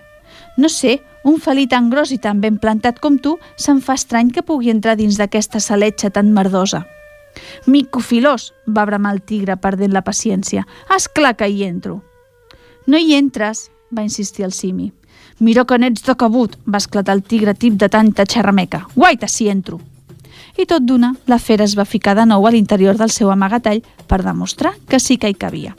No 0.56 0.68
sé, 0.68 1.00
un 1.24 1.40
felí 1.40 1.64
tan 1.66 1.88
gros 1.88 2.12
i 2.12 2.18
tan 2.18 2.42
ben 2.42 2.58
plantat 2.60 3.00
com 3.00 3.16
tu 3.18 3.38
se'n 3.56 3.80
fa 3.80 3.96
estrany 3.96 4.34
que 4.34 4.44
pugui 4.44 4.68
entrar 4.68 4.98
dins 5.00 5.16
d'aquesta 5.16 5.60
saletxa 5.60 6.10
tan 6.10 6.34
merdosa». 6.36 6.84
«Mico 7.66 8.00
filós», 8.00 8.52
va 8.66 8.84
bramar 8.84 9.14
el 9.14 9.22
tigre 9.22 9.56
perdent 9.56 9.92
la 9.92 10.04
paciència. 10.04 10.66
«És 10.92 11.08
clar 11.08 11.36
que 11.36 11.48
hi 11.48 11.64
entro». 11.64 12.02
«No 12.86 13.00
hi 13.00 13.14
entres», 13.16 13.70
va 13.96 14.02
insistir 14.02 14.44
el 14.44 14.52
simi. 14.52 14.92
«Mira 15.38 15.64
que 15.64 15.78
n'ets 15.78 16.06
de 16.06 16.14
cabut», 16.16 16.56
va 16.64 16.78
esclatar 16.78 17.14
el 17.14 17.22
tigre 17.22 17.54
tip 17.54 17.74
de 17.74 17.88
tanta 17.88 18.24
xerrameca. 18.24 18.86
«Guaita 18.94 19.28
si 19.28 19.48
entro» 19.48 19.80
i 20.56 20.64
tot 20.64 20.84
d'una, 20.88 21.14
la 21.26 21.38
fera 21.38 21.64
es 21.64 21.76
va 21.76 21.84
ficar 21.84 22.14
de 22.16 22.24
nou 22.26 22.46
a 22.46 22.52
l'interior 22.52 22.96
del 22.96 23.12
seu 23.12 23.30
amagatall 23.30 23.82
per 24.08 24.22
demostrar 24.24 24.72
que 24.88 25.00
sí 25.00 25.18
que 25.18 25.28
hi 25.28 25.34
cabia. 25.34 25.76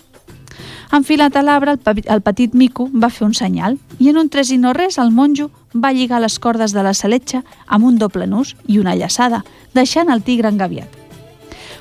Enfilat 0.94 1.36
a 1.36 1.44
l'arbre, 1.44 1.74
el, 1.76 2.04
el 2.06 2.22
petit 2.22 2.54
mico 2.54 2.88
va 2.94 3.10
fer 3.10 3.26
un 3.28 3.34
senyal 3.34 3.78
i 4.00 4.10
en 4.10 4.22
un 4.22 4.30
tres 4.30 4.52
i 4.54 4.58
no 4.62 4.74
res 4.78 4.98
el 5.02 5.12
monjo 5.12 5.50
va 5.74 5.92
lligar 5.92 6.22
les 6.22 6.38
cordes 6.40 6.72
de 6.74 6.84
la 6.84 6.94
saletxa 6.94 7.44
amb 7.68 7.86
un 7.86 7.98
doble 7.98 8.28
nus 8.28 8.56
i 8.68 8.80
una 8.80 8.96
llaçada, 8.96 9.44
deixant 9.74 10.14
el 10.14 10.24
tigre 10.24 10.50
engaviat. 10.54 11.07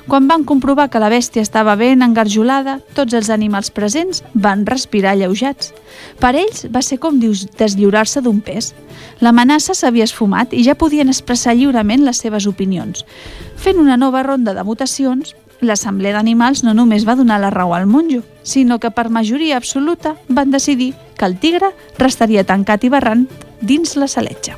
Quan 0.07 0.29
van 0.29 0.45
comprovar 0.47 0.87
que 0.87 1.01
la 1.03 1.09
bèstia 1.11 1.43
estava 1.43 1.73
ben 1.75 1.99
engarjolada, 2.05 2.77
tots 2.95 3.11
els 3.17 3.27
animals 3.29 3.67
presents 3.75 4.21
van 4.33 4.63
respirar 4.65 5.11
alleujats. 5.17 5.73
Per 6.21 6.31
ells 6.39 6.63
va 6.71 6.79
ser 6.81 6.95
com 7.03 7.17
deslliurar-se 7.19 8.23
d'un 8.23 8.39
pes. 8.39 8.71
L'amenaça 9.19 9.75
s'havia 9.75 10.07
esfumat 10.07 10.53
i 10.55 10.63
ja 10.63 10.77
podien 10.79 11.11
expressar 11.11 11.57
lliurement 11.57 12.05
les 12.07 12.21
seves 12.23 12.47
opinions. 12.47 13.03
Fent 13.57 13.81
una 13.83 13.97
nova 13.97 14.23
ronda 14.23 14.53
de 14.55 14.63
votacions, 14.63 15.35
l'Assemblea 15.59 16.15
d'Animals 16.15 16.63
no 16.63 16.73
només 16.77 17.03
va 17.03 17.17
donar 17.19 17.41
la 17.43 17.49
raó 17.51 17.73
al 17.75 17.89
monjo, 17.89 18.21
sinó 18.43 18.79
que 18.79 18.91
per 18.91 19.09
majoria 19.09 19.57
absoluta 19.57 20.15
van 20.29 20.55
decidir 20.55 20.93
que 21.17 21.25
el 21.25 21.35
tigre 21.37 21.73
restaria 21.97 22.45
tancat 22.47 22.87
i 22.87 22.93
barrant 22.93 23.27
dins 23.59 23.97
la 23.97 24.07
saletja. 24.07 24.55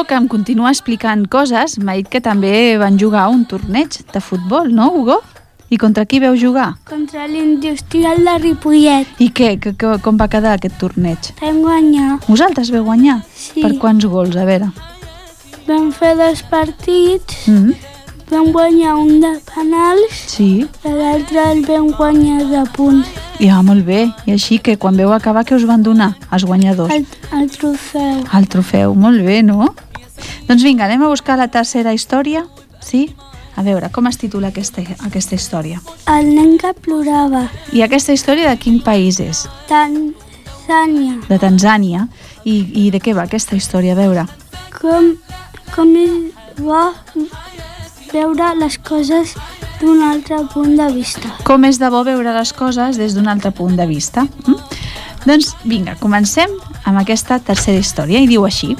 I 0.00 0.02
Lugo, 0.02 0.08
que 0.08 0.14
em 0.16 0.26
continua 0.28 0.70
explicant 0.70 1.26
coses, 1.28 1.74
m'ha 1.76 1.92
dit 1.98 2.06
que 2.08 2.22
també 2.24 2.78
van 2.80 2.94
jugar 2.96 3.26
un 3.28 3.42
torneig 3.44 3.98
de 4.14 4.20
futbol, 4.24 4.70
no, 4.72 4.86
Hugo? 4.96 5.18
I 5.68 5.76
contra 5.76 6.06
qui 6.08 6.16
veu 6.22 6.32
jugar? 6.40 6.78
Contra 6.88 7.26
l'industrial 7.28 8.22
de 8.24 8.38
Ripollet. 8.40 9.10
I 9.20 9.28
què? 9.28 9.50
Que, 9.60 9.74
que, 9.76 9.90
com 10.00 10.16
va 10.16 10.30
quedar 10.32 10.54
aquest 10.56 10.78
torneig? 10.80 11.28
Vam 11.42 11.58
guanyar. 11.60 12.14
Vosaltres 12.24 12.70
veu 12.72 12.86
guanyar? 12.86 13.18
Sí. 13.36 13.60
Per 13.60 13.74
quants 13.82 14.06
gols, 14.08 14.38
a 14.40 14.46
veure? 14.48 14.70
Vam 15.68 15.92
fer 15.92 16.14
dos 16.16 16.40
partits 16.48 17.44
Mm 17.46 17.58
-hmm. 17.58 17.74
vam 18.30 18.52
guanyar 18.52 18.94
un 18.94 19.20
de 19.20 19.34
penals 19.52 20.16
Sí. 20.26 20.64
i 20.84 20.88
l'altre 20.88 21.44
el 21.52 21.60
vam 21.66 21.92
guanyar 21.92 22.48
de 22.48 22.64
punts. 22.72 23.06
Ja, 23.38 23.60
molt 23.62 23.84
bé. 23.84 24.08
I 24.26 24.32
així 24.32 24.58
que 24.58 24.78
quan 24.78 24.96
veu 24.96 25.12
acabar, 25.12 25.44
què 25.44 25.54
us 25.56 25.66
van 25.66 25.82
donar, 25.82 26.16
els 26.32 26.44
guanyadors? 26.44 26.94
El, 26.94 27.06
el 27.32 27.50
trofeu. 27.50 28.24
El 28.32 28.48
trofeu, 28.48 28.94
molt 28.94 29.20
bé, 29.22 29.42
no? 29.42 29.74
Doncs 30.48 30.64
vinga, 30.66 30.86
anem 30.86 31.04
a 31.04 31.10
buscar 31.10 31.38
la 31.38 31.48
tercera 31.48 31.94
història, 31.94 32.44
sí? 32.80 33.08
A 33.56 33.62
veure, 33.66 33.90
com 33.92 34.06
es 34.08 34.16
titula 34.16 34.48
aquesta, 34.48 34.82
aquesta 35.04 35.36
història? 35.36 35.80
El 36.08 36.30
nen 36.34 36.56
que 36.58 36.72
plorava. 36.84 37.48
I 37.76 37.82
aquesta 37.84 38.14
història 38.16 38.48
de 38.48 38.58
quin 38.62 38.78
país 38.84 39.20
és? 39.20 39.44
Tanzània. 39.68 41.18
De 41.28 41.38
Tanzània. 41.42 42.06
I, 42.44 42.86
I 42.86 42.90
de 42.94 43.02
què 43.02 43.12
va 43.16 43.26
aquesta 43.28 43.58
història? 43.58 43.92
A 43.92 44.00
veure. 44.00 44.24
Com, 44.80 45.12
com 45.74 45.96
és 46.00 46.30
bo 46.60 46.86
veure 48.12 48.54
les 48.58 48.78
coses 48.78 49.34
d'un 49.80 50.02
altre 50.02 50.40
punt 50.52 50.76
de 50.76 50.88
vista. 50.92 51.30
Com 51.46 51.64
és 51.64 51.78
de 51.80 51.88
bo 51.92 52.02
veure 52.04 52.34
les 52.36 52.52
coses 52.52 52.98
des 53.00 53.14
d'un 53.16 53.28
altre 53.28 53.52
punt 53.54 53.76
de 53.78 53.86
vista. 53.88 54.26
Mm? 54.46 54.58
Doncs 55.26 55.54
vinga, 55.68 55.96
comencem 56.00 56.52
amb 56.84 57.00
aquesta 57.00 57.38
tercera 57.44 57.80
història 57.80 58.20
i 58.20 58.28
diu 58.28 58.44
així. 58.48 58.74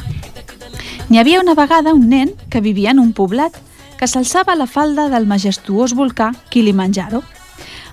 N'hi 1.11 1.19
havia 1.19 1.41
una 1.43 1.57
vegada 1.59 1.91
un 1.93 2.05
nen 2.09 2.29
que 2.51 2.61
vivia 2.63 2.93
en 2.93 3.01
un 3.03 3.11
poblat 3.13 3.57
que 3.99 4.07
s'alçava 4.07 4.53
a 4.55 4.59
la 4.59 4.69
falda 4.71 5.09
del 5.11 5.25
majestuós 5.27 5.97
volcà 5.99 6.29
Kilimanjaro. 6.55 7.25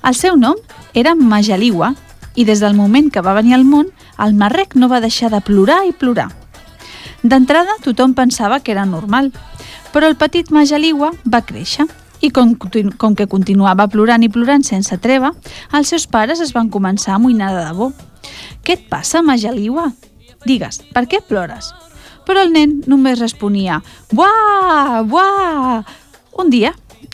El 0.05 0.13
seu 0.13 0.35
nom 0.37 0.53
era 0.93 1.15
Majaliwa 1.17 1.95
i 2.37 2.45
des 2.45 2.61
del 2.61 2.77
moment 2.77 3.09
que 3.09 3.23
va 3.25 3.33
venir 3.33 3.55
al 3.57 3.65
món, 3.65 3.89
el 4.21 4.35
marrec 4.37 4.75
no 4.77 4.85
va 4.91 5.01
deixar 5.01 5.31
de 5.33 5.39
plorar 5.41 5.79
i 5.87 5.95
plorar. 5.97 6.27
D'entrada, 7.23 7.73
tothom 7.81 8.13
pensava 8.13 8.59
que 8.61 8.75
era 8.75 8.85
normal, 8.85 9.31
però 9.95 10.05
el 10.05 10.15
petit 10.21 10.53
Majaliwa 10.53 11.09
va 11.25 11.41
créixer 11.41 11.87
i 12.21 12.29
com, 12.29 12.53
com 12.53 13.17
que 13.17 13.25
continuava 13.25 13.89
plorant 13.89 14.21
i 14.21 14.29
plorant 14.29 14.61
sense 14.61 14.93
treva, 15.01 15.33
els 15.73 15.89
seus 15.89 16.05
pares 16.05 16.37
es 16.45 16.53
van 16.53 16.69
començar 16.69 17.15
a 17.15 17.17
amoïnar 17.17 17.49
de 17.57 17.65
debò. 17.65 17.89
Què 18.61 18.77
et 18.77 18.87
passa, 18.93 19.25
Majaliwa? 19.25 19.89
Digues, 20.45 20.83
per 20.93 21.07
què 21.09 21.25
plores? 21.25 21.73
Però 22.27 22.43
el 22.43 22.51
nen 22.51 22.81
només 22.85 23.21
responia 23.21 23.79
«Buah! 24.11 25.01
Buah!». 25.07 25.81
Un 26.37 26.51
dia, 26.51 26.73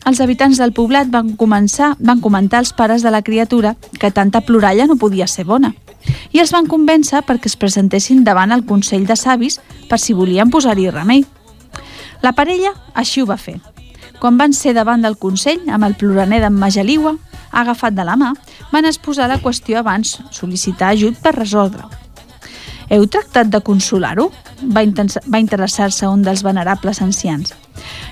els 0.10 0.19
habitants 0.19 0.60
del 0.60 0.73
poblat 0.76 1.08
van 1.13 1.36
començar 1.39 1.93
van 1.99 2.19
comentar 2.19 2.60
als 2.60 2.73
pares 2.73 3.06
de 3.06 3.13
la 3.13 3.21
criatura 3.21 3.78
que 3.99 4.12
tanta 4.12 4.41
ploralla 4.41 4.89
no 4.89 4.99
podia 4.99 5.30
ser 5.32 5.45
bona 5.47 5.76
i 6.34 6.41
els 6.41 6.52
van 6.52 6.67
convèncer 6.67 7.21
perquè 7.28 7.47
es 7.52 7.56
presentessin 7.60 8.23
davant 8.28 8.52
el 8.52 8.65
Consell 8.67 9.06
de 9.08 9.15
Savis 9.15 9.60
per 9.89 9.99
si 10.02 10.15
volien 10.17 10.52
posar-hi 10.52 10.89
remei. 10.89 11.23
La 12.26 12.34
parella 12.34 12.73
així 12.93 13.21
ho 13.21 13.30
va 13.30 13.38
fer. 13.38 13.60
Quan 14.19 14.38
van 14.39 14.54
ser 14.56 14.73
davant 14.73 15.04
del 15.04 15.17
Consell, 15.19 15.63
amb 15.67 15.88
el 15.88 15.95
ploraner 15.99 16.39
d'en 16.43 16.56
Majaliwa, 16.56 17.15
agafat 17.52 17.95
de 17.95 18.06
la 18.08 18.15
mà, 18.19 18.32
van 18.71 18.88
exposar 18.89 19.28
la 19.30 19.41
qüestió 19.43 19.80
abans 19.80 20.17
sol·licitar 20.32 20.93
ajut 20.93 21.19
per 21.21 21.36
resoldre. 21.36 22.03
Heu 22.93 23.08
tractat 23.10 23.49
de 23.49 23.58
consolar-ho? 23.65 24.27
Va, 24.69 24.84
va 24.86 25.39
interessar-se 25.41 26.06
un 26.06 26.21
dels 26.21 26.43
venerables 26.45 27.01
ancians. 27.01 27.56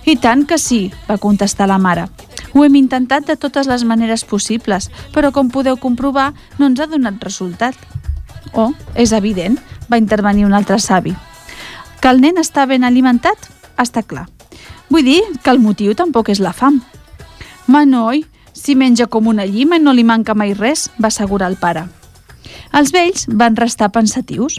I 0.09 0.15
tant 0.17 0.47
que 0.49 0.57
sí, 0.57 0.87
va 1.05 1.19
contestar 1.21 1.67
la 1.69 1.77
mare. 1.77 2.07
Ho 2.53 2.65
hem 2.65 2.79
intentat 2.79 3.27
de 3.27 3.35
totes 3.37 3.69
les 3.69 3.83
maneres 3.85 4.23
possibles, 4.25 4.89
però 5.13 5.29
com 5.31 5.51
podeu 5.53 5.77
comprovar, 5.77 6.31
no 6.57 6.71
ens 6.71 6.81
ha 6.81 6.89
donat 6.89 7.21
resultat. 7.21 7.77
Oh, 8.57 8.71
és 8.95 9.13
evident, 9.13 9.59
va 9.91 10.01
intervenir 10.01 10.47
un 10.47 10.57
altre 10.57 10.79
savi. 10.81 11.13
Que 12.01 12.09
el 12.09 12.23
nen 12.23 12.41
està 12.41 12.65
ben 12.65 12.83
alimentat? 12.83 13.37
Està 13.77 14.01
clar. 14.01 14.25
Vull 14.89 15.05
dir 15.05 15.21
que 15.43 15.53
el 15.53 15.61
motiu 15.61 15.93
tampoc 15.93 16.33
és 16.33 16.41
la 16.41 16.55
fam. 16.57 16.81
Ma 17.69 17.85
noi, 17.85 18.25
si 18.57 18.73
menja 18.75 19.05
com 19.07 19.29
una 19.29 19.45
llima 19.45 19.77
i 19.77 19.85
no 19.85 19.93
li 19.93 20.03
manca 20.03 20.33
mai 20.33 20.57
res, 20.57 20.89
va 20.97 21.13
assegurar 21.13 21.53
el 21.53 21.61
pare. 21.61 21.85
Els 22.73 22.91
vells 22.91 23.29
van 23.29 23.55
restar 23.55 23.93
pensatius. 23.93 24.57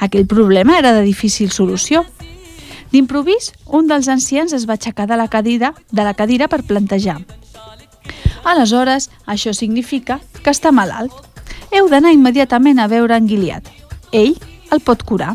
Aquell 0.00 0.26
problema 0.26 0.78
era 0.78 0.92
de 0.92 1.02
difícil 1.02 1.50
solució. 1.50 2.04
D'improvís, 2.92 3.52
un 3.66 3.88
dels 3.90 4.08
ancians 4.08 4.52
es 4.52 4.68
va 4.68 4.76
aixecar 4.78 5.08
de 5.10 5.16
la 5.18 5.28
cadira, 5.28 5.74
de 5.90 6.04
la 6.06 6.14
cadira 6.14 6.48
per 6.48 6.62
plantejar. 6.62 7.20
Aleshores, 8.44 9.08
això 9.26 9.54
significa 9.56 10.20
que 10.42 10.52
està 10.52 10.70
malalt. 10.70 11.12
Heu 11.72 11.88
d'anar 11.88 12.12
immediatament 12.12 12.78
a 12.78 12.86
veure 12.86 13.16
en 13.16 13.26
Gilead. 13.28 13.66
Ell 14.12 14.36
el 14.70 14.82
pot 14.84 15.02
curar. 15.02 15.34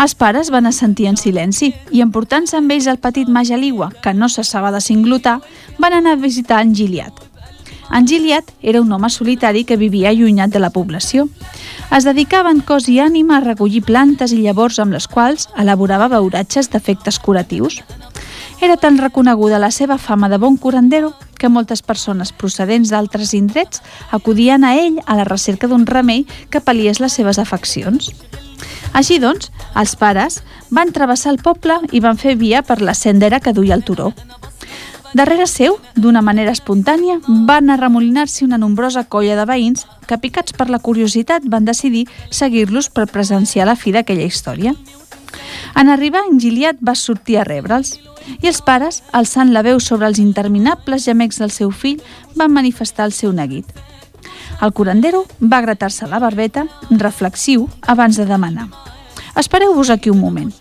Els 0.00 0.14
pares 0.16 0.48
van 0.52 0.68
assentir 0.68 1.08
en 1.10 1.18
silenci 1.20 1.74
i, 1.90 2.00
emportant-se 2.00 2.56
amb 2.56 2.72
ells 2.72 2.86
el 2.88 3.00
petit 3.02 3.28
Majaliwa, 3.28 3.90
que 4.00 4.14
no 4.14 4.30
cessava 4.32 4.70
de 4.72 4.80
singlotar, 4.80 5.40
van 5.78 5.96
anar 5.98 6.14
a 6.16 6.20
visitar 6.22 6.62
en 6.64 6.72
Gilead. 6.74 7.12
En 7.92 8.06
Gilead 8.06 8.44
era 8.62 8.80
un 8.80 8.92
home 8.92 9.10
solitari 9.10 9.64
que 9.64 9.76
vivia 9.76 10.08
allunyat 10.08 10.50
de 10.54 10.60
la 10.62 10.70
població. 10.70 11.28
Es 11.90 12.04
dedicava 12.06 12.52
en 12.54 12.60
cos 12.62 12.86
i 12.86 13.00
ànima 13.02 13.40
a 13.40 13.42
recollir 13.42 13.80
plantes 13.82 14.30
i 14.30 14.44
llavors 14.44 14.78
amb 14.78 14.94
les 14.94 15.08
quals 15.10 15.48
elaborava 15.58 16.06
beuratges 16.12 16.70
d'efectes 16.70 17.18
curatius. 17.18 17.80
Era 18.62 18.76
tan 18.76 18.98
reconeguda 19.00 19.58
la 19.58 19.72
seva 19.74 19.96
fama 19.98 20.28
de 20.28 20.38
bon 20.38 20.56
curandero 20.56 21.14
que 21.40 21.48
moltes 21.48 21.82
persones 21.82 22.30
procedents 22.30 22.92
d'altres 22.94 23.34
indrets 23.34 23.82
acudien 24.12 24.62
a 24.62 24.76
ell 24.78 25.00
a 25.06 25.16
la 25.18 25.26
recerca 25.26 25.66
d'un 25.66 25.86
remei 25.88 26.26
que 26.50 26.62
pal·liés 26.62 27.00
les 27.02 27.16
seves 27.18 27.42
afeccions. 27.42 28.12
Així 28.92 29.18
doncs, 29.18 29.50
els 29.74 29.96
pares 29.96 30.42
van 30.70 30.92
travessar 30.94 31.32
el 31.34 31.42
poble 31.42 31.80
i 31.90 31.98
van 32.04 32.18
fer 32.20 32.36
via 32.36 32.62
per 32.62 32.78
la 32.82 32.94
sendera 32.94 33.40
que 33.40 33.56
duia 33.56 33.74
el 33.74 33.82
turó. 33.82 34.12
Darrere 35.12 35.48
seu, 35.50 35.80
d'una 35.98 36.22
manera 36.22 36.52
espontània, 36.54 37.16
van 37.48 37.70
arremolinar-s'hi 37.74 38.44
una 38.46 38.60
nombrosa 38.62 39.02
colla 39.10 39.34
de 39.34 39.46
veïns 39.48 39.86
que, 40.06 40.18
picats 40.22 40.54
per 40.54 40.68
la 40.70 40.78
curiositat, 40.78 41.42
van 41.50 41.66
decidir 41.66 42.06
seguir-los 42.30 42.90
per 42.94 43.08
presenciar 43.10 43.66
la 43.66 43.74
fi 43.74 43.90
d'aquella 43.90 44.28
història. 44.28 44.74
En 45.74 45.90
arribar, 45.90 46.22
en 46.30 46.38
Giliat 46.38 46.78
va 46.78 46.94
sortir 46.94 47.40
a 47.40 47.44
rebre'ls 47.44 47.96
i 48.38 48.46
els 48.46 48.62
pares, 48.62 49.02
alçant 49.10 49.50
la 49.50 49.64
veu 49.66 49.80
sobre 49.82 50.06
els 50.06 50.22
interminables 50.22 51.06
gemecs 51.08 51.42
del 51.42 51.50
seu 51.50 51.70
fill, 51.74 52.02
van 52.36 52.54
manifestar 52.54 53.08
el 53.10 53.16
seu 53.16 53.32
neguit. 53.34 53.66
El 54.62 54.72
curandero 54.72 55.24
va 55.40 55.62
gratar-se 55.64 56.06
la 56.06 56.20
barbeta, 56.22 56.66
reflexiu, 56.90 57.68
abans 57.82 58.16
de 58.16 58.26
demanar. 58.26 58.68
Espereu-vos 59.34 59.90
aquí 59.90 60.10
un 60.10 60.20
moment. 60.20 60.52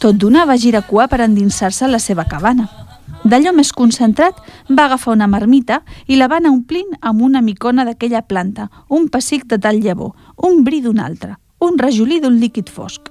Tot 0.00 0.16
d'una 0.18 0.46
va 0.48 0.58
girar 0.58 0.86
cua 0.88 1.06
per 1.08 1.20
endinsar-se 1.22 1.84
a 1.84 1.92
la 1.92 2.00
seva 2.02 2.24
cabana. 2.26 2.83
D'allò 3.24 3.54
més 3.56 3.72
concentrat, 3.72 4.36
va 4.68 4.84
agafar 4.84 5.14
una 5.14 5.26
marmita 5.26 5.80
i 6.06 6.18
la 6.20 6.28
va 6.28 6.42
anar 6.42 6.52
omplint 6.52 6.90
amb 7.00 7.22
una 7.24 7.40
micona 7.40 7.86
d'aquella 7.88 8.20
planta, 8.28 8.68
un 8.92 9.08
pessic 9.08 9.46
de 9.48 9.56
tal 9.58 9.80
llavor, 9.80 10.12
un 10.36 10.60
bri 10.64 10.82
d'un 10.84 11.00
altre, 11.00 11.38
un 11.64 11.78
rajolí 11.80 12.20
d'un 12.20 12.36
líquid 12.40 12.68
fosc. 12.68 13.08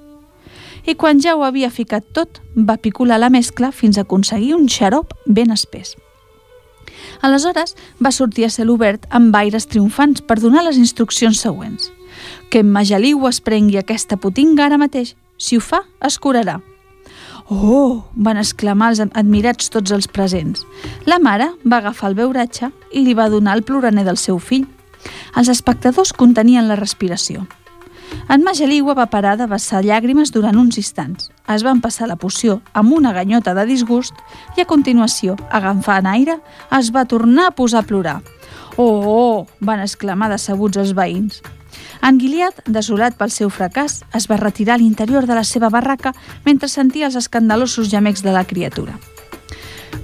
I 0.85 0.93
quan 0.99 1.21
ja 1.23 1.33
ho 1.33 1.41
havia 1.47 1.71
ficat 1.73 2.05
tot, 2.13 2.41
va 2.53 2.77
picolar 2.77 3.17
la 3.17 3.31
mescla 3.33 3.71
fins 3.71 3.97
a 3.97 4.03
aconseguir 4.05 4.53
un 4.53 4.67
xarop 4.69 5.15
ben 5.25 5.49
espès. 5.55 5.95
Aleshores, 7.21 7.73
va 8.03 8.11
sortir 8.11 8.45
a 8.45 8.51
cel 8.53 8.69
obert 8.69 9.07
amb 9.09 9.33
aires 9.35 9.65
triomfants 9.65 10.21
per 10.21 10.37
donar 10.43 10.65
les 10.67 10.77
instruccions 10.77 11.39
següents. 11.39 11.89
Que 12.51 12.61
en 12.61 12.69
Majaliu 12.69 13.25
es 13.31 13.41
prengui 13.41 13.79
aquesta 13.79 14.19
putinga 14.19 14.67
ara 14.67 14.77
mateix. 14.77 15.15
Si 15.39 15.57
ho 15.57 15.63
fa, 15.63 15.81
es 16.05 16.19
curarà. 16.19 16.59
Oh! 17.53 18.03
van 18.15 18.39
exclamar 18.41 18.89
els 18.93 19.01
admirats 19.03 19.69
tots 19.69 19.93
els 19.93 20.07
presents. 20.07 20.63
La 21.05 21.19
mare 21.19 21.51
va 21.63 21.79
agafar 21.81 22.09
el 22.11 22.17
beuratge 22.17 22.71
i 22.91 23.03
li 23.05 23.13
va 23.13 23.29
donar 23.29 23.57
el 23.57 23.63
ploraner 23.67 24.05
del 24.07 24.17
seu 24.17 24.39
fill. 24.39 24.65
Els 25.37 25.51
espectadors 25.51 26.13
contenien 26.13 26.67
la 26.67 26.79
respiració. 26.79 27.45
En 28.29 28.43
Majaliwa 28.45 28.93
va 28.97 29.09
parar 29.09 29.35
de 29.37 29.47
vessar 29.49 29.81
llàgrimes 29.83 30.31
durant 30.33 30.57
uns 30.59 30.77
instants. 30.77 31.31
Es 31.49 31.63
van 31.65 31.81
passar 31.81 32.07
la 32.07 32.17
poció 32.19 32.61
amb 32.73 32.93
una 32.93 33.13
ganyota 33.13 33.53
de 33.57 33.65
disgust 33.69 34.13
i 34.57 34.63
a 34.63 34.69
continuació, 34.69 35.35
agafant 35.49 36.07
aire, 36.09 36.37
es 36.77 36.93
va 36.93 37.05
tornar 37.05 37.49
a 37.49 37.55
posar 37.57 37.83
a 37.83 37.89
plorar. 37.89 38.21
Oh, 38.77 39.01
oh! 39.05 39.47
van 39.59 39.83
exclamar 39.83 40.31
decebuts 40.31 40.79
els 40.81 40.95
veïns. 40.97 41.41
En 42.03 42.17
Gilead, 42.19 42.57
desolat 42.67 43.15
pel 43.15 43.31
seu 43.31 43.47
fracàs, 43.47 44.01
es 44.17 44.25
va 44.27 44.35
retirar 44.35 44.75
a 44.75 44.81
l'interior 44.81 45.23
de 45.23 45.37
la 45.37 45.45
seva 45.47 45.69
barraca 45.71 46.11
mentre 46.43 46.67
sentia 46.67 47.07
els 47.07 47.15
escandalosos 47.15 47.87
gemecs 47.87 48.25
de 48.25 48.33
la 48.35 48.43
criatura. 48.43 48.97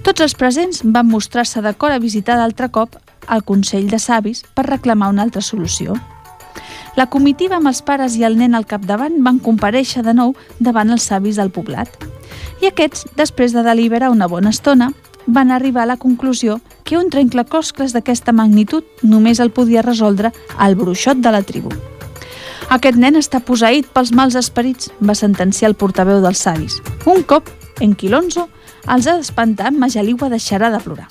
Tots 0.08 0.24
els 0.24 0.36
presents 0.40 0.80
van 0.86 1.10
mostrar-se 1.12 1.60
d'acord 1.60 1.92
a 1.92 2.00
visitar 2.00 2.38
d'altre 2.40 2.70
cop 2.72 2.96
el 3.28 3.44
Consell 3.44 3.90
de 3.92 4.00
Savis 4.00 4.46
per 4.56 4.70
reclamar 4.70 5.10
una 5.12 5.28
altra 5.28 5.44
solució. 5.44 5.98
La 6.96 7.10
comitiva 7.12 7.60
amb 7.60 7.68
els 7.68 7.84
pares 7.84 8.16
i 8.16 8.24
el 8.24 8.40
nen 8.40 8.56
al 8.56 8.66
capdavant 8.66 9.20
van 9.26 9.44
compareixer 9.44 10.06
de 10.08 10.16
nou 10.16 10.34
davant 10.60 10.96
els 10.96 11.04
savis 11.12 11.36
del 11.36 11.52
poblat. 11.52 11.92
I 12.64 12.72
aquests, 12.72 13.10
després 13.20 13.52
de 13.52 13.64
deliberar 13.64 14.10
una 14.16 14.32
bona 14.32 14.56
estona, 14.56 14.94
van 15.28 15.52
arribar 15.52 15.84
a 15.84 15.92
la 15.92 16.00
conclusió 16.00 16.62
que 16.90 16.98
un 16.98 17.12
trenclacloscles 17.14 17.94
d'aquesta 17.94 18.34
magnitud 18.34 19.06
només 19.06 19.38
el 19.40 19.52
podia 19.54 19.84
resoldre 19.86 20.32
el 20.66 20.74
bruixot 20.76 21.22
de 21.22 21.30
la 21.36 21.44
tribu. 21.46 21.70
Aquest 22.74 22.98
nen 22.98 23.20
està 23.20 23.44
posseït 23.46 23.86
pels 23.94 24.10
mals 24.18 24.34
esperits, 24.40 24.90
va 24.98 25.14
sentenciar 25.14 25.70
el 25.70 25.78
portaveu 25.78 26.24
dels 26.26 26.42
savis. 26.42 26.80
Un 27.06 27.22
cop, 27.30 27.46
en 27.80 27.94
Quilonzo, 27.94 28.48
els 28.90 29.06
ha 29.06 29.16
d'espantar, 29.20 29.70
Majaliwa 29.70 30.32
deixarà 30.34 30.72
de 30.74 30.82
plorar. 30.82 31.06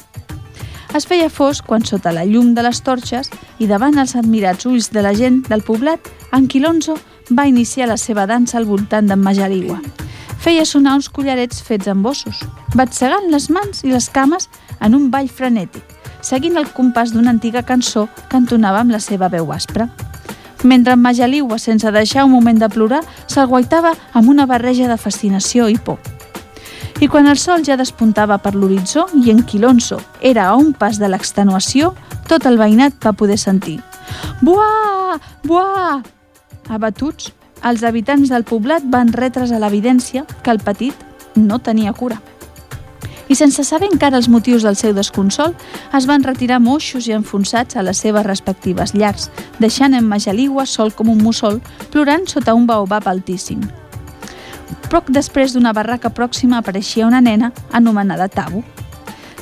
Es 0.98 1.06
feia 1.06 1.30
fosc 1.30 1.66
quan 1.68 1.86
sota 1.86 2.10
la 2.10 2.24
llum 2.26 2.54
de 2.56 2.64
les 2.66 2.82
torxes 2.82 3.30
i 3.62 3.70
davant 3.70 3.98
els 4.02 4.16
admirats 4.18 4.66
ulls 4.66 4.90
de 4.90 5.04
la 5.04 5.14
gent 5.14 5.44
del 5.46 5.62
poblat, 5.62 6.10
en 6.34 6.50
Quilonzo 6.50 6.98
va 7.30 7.46
iniciar 7.46 7.86
la 7.86 8.00
seva 8.00 8.26
dansa 8.26 8.58
al 8.58 8.66
voltant 8.66 9.06
d'en 9.06 9.22
Majaliwa. 9.22 9.78
Feia 10.38 10.64
sonar 10.64 10.94
uns 10.94 11.08
collarets 11.10 11.62
fets 11.66 11.88
amb 11.90 12.06
ossos, 12.06 12.44
batzegant 12.78 13.26
les 13.32 13.48
mans 13.50 13.82
i 13.84 13.90
les 13.90 14.06
cames 14.14 14.46
en 14.80 14.94
un 14.94 15.08
ball 15.10 15.26
frenètic, 15.28 15.82
seguint 16.22 16.56
el 16.60 16.68
compàs 16.74 17.10
d'una 17.10 17.32
antiga 17.34 17.64
cançó 17.66 18.06
que 18.28 18.38
entonava 18.38 18.78
amb 18.84 18.94
la 18.94 19.00
seva 19.02 19.28
veu 19.32 19.50
aspra. 19.52 19.88
Mentre 20.62 20.94
en 20.94 21.02
Majaliwa, 21.02 21.58
sense 21.58 21.90
deixar 21.94 22.24
un 22.24 22.32
moment 22.32 22.58
de 22.58 22.68
plorar, 22.70 23.02
s'alguaitava 23.26 23.94
amb 24.12 24.30
una 24.30 24.46
barreja 24.46 24.88
de 24.90 24.96
fascinació 24.98 25.68
i 25.70 25.78
por. 25.78 25.98
I 27.00 27.06
quan 27.06 27.28
el 27.30 27.38
sol 27.38 27.62
ja 27.66 27.76
despuntava 27.78 28.38
per 28.42 28.56
l'horitzó 28.56 29.06
i 29.14 29.30
en 29.30 29.44
Quilonso 29.46 30.00
era 30.20 30.48
a 30.48 30.56
un 30.58 30.72
pas 30.74 30.98
de 30.98 31.10
l'extenuació, 31.10 31.92
tot 32.26 32.46
el 32.46 32.58
veïnat 32.58 32.98
va 33.04 33.14
poder 33.14 33.38
sentir. 33.38 33.78
Buà! 34.42 35.18
Buà! 35.46 35.98
Abatuts, 36.68 37.30
els 37.64 37.82
habitants 37.82 38.30
del 38.30 38.44
poblat 38.44 38.84
van 38.86 39.12
retre's 39.12 39.52
a 39.52 39.58
l'evidència 39.58 40.24
que 40.42 40.50
el 40.50 40.60
petit 40.62 40.94
no 41.34 41.58
tenia 41.58 41.92
cura. 41.92 42.20
I 43.28 43.36
sense 43.36 43.60
saber 43.64 43.90
encara 43.92 44.16
els 44.16 44.28
motius 44.32 44.64
del 44.64 44.76
seu 44.76 44.94
desconsol, 44.96 45.52
es 45.94 46.06
van 46.08 46.24
retirar 46.24 46.62
moixos 46.64 47.08
i 47.08 47.12
enfonsats 47.12 47.76
a 47.76 47.84
les 47.84 48.00
seves 48.00 48.24
respectives 48.24 48.94
llars, 48.94 49.28
deixant 49.60 49.94
en 49.94 50.08
Majaligua 50.08 50.64
sol 50.66 50.94
com 50.96 51.10
un 51.12 51.20
mussol, 51.20 51.60
plorant 51.92 52.24
sota 52.26 52.54
un 52.56 52.64
baobab 52.66 53.08
altíssim. 53.08 53.60
Poc 54.88 55.12
després 55.12 55.52
d'una 55.52 55.74
barraca 55.76 56.08
pròxima 56.08 56.62
apareixia 56.62 57.06
una 57.06 57.20
nena 57.20 57.52
anomenada 57.72 58.30
Tabu. 58.32 58.64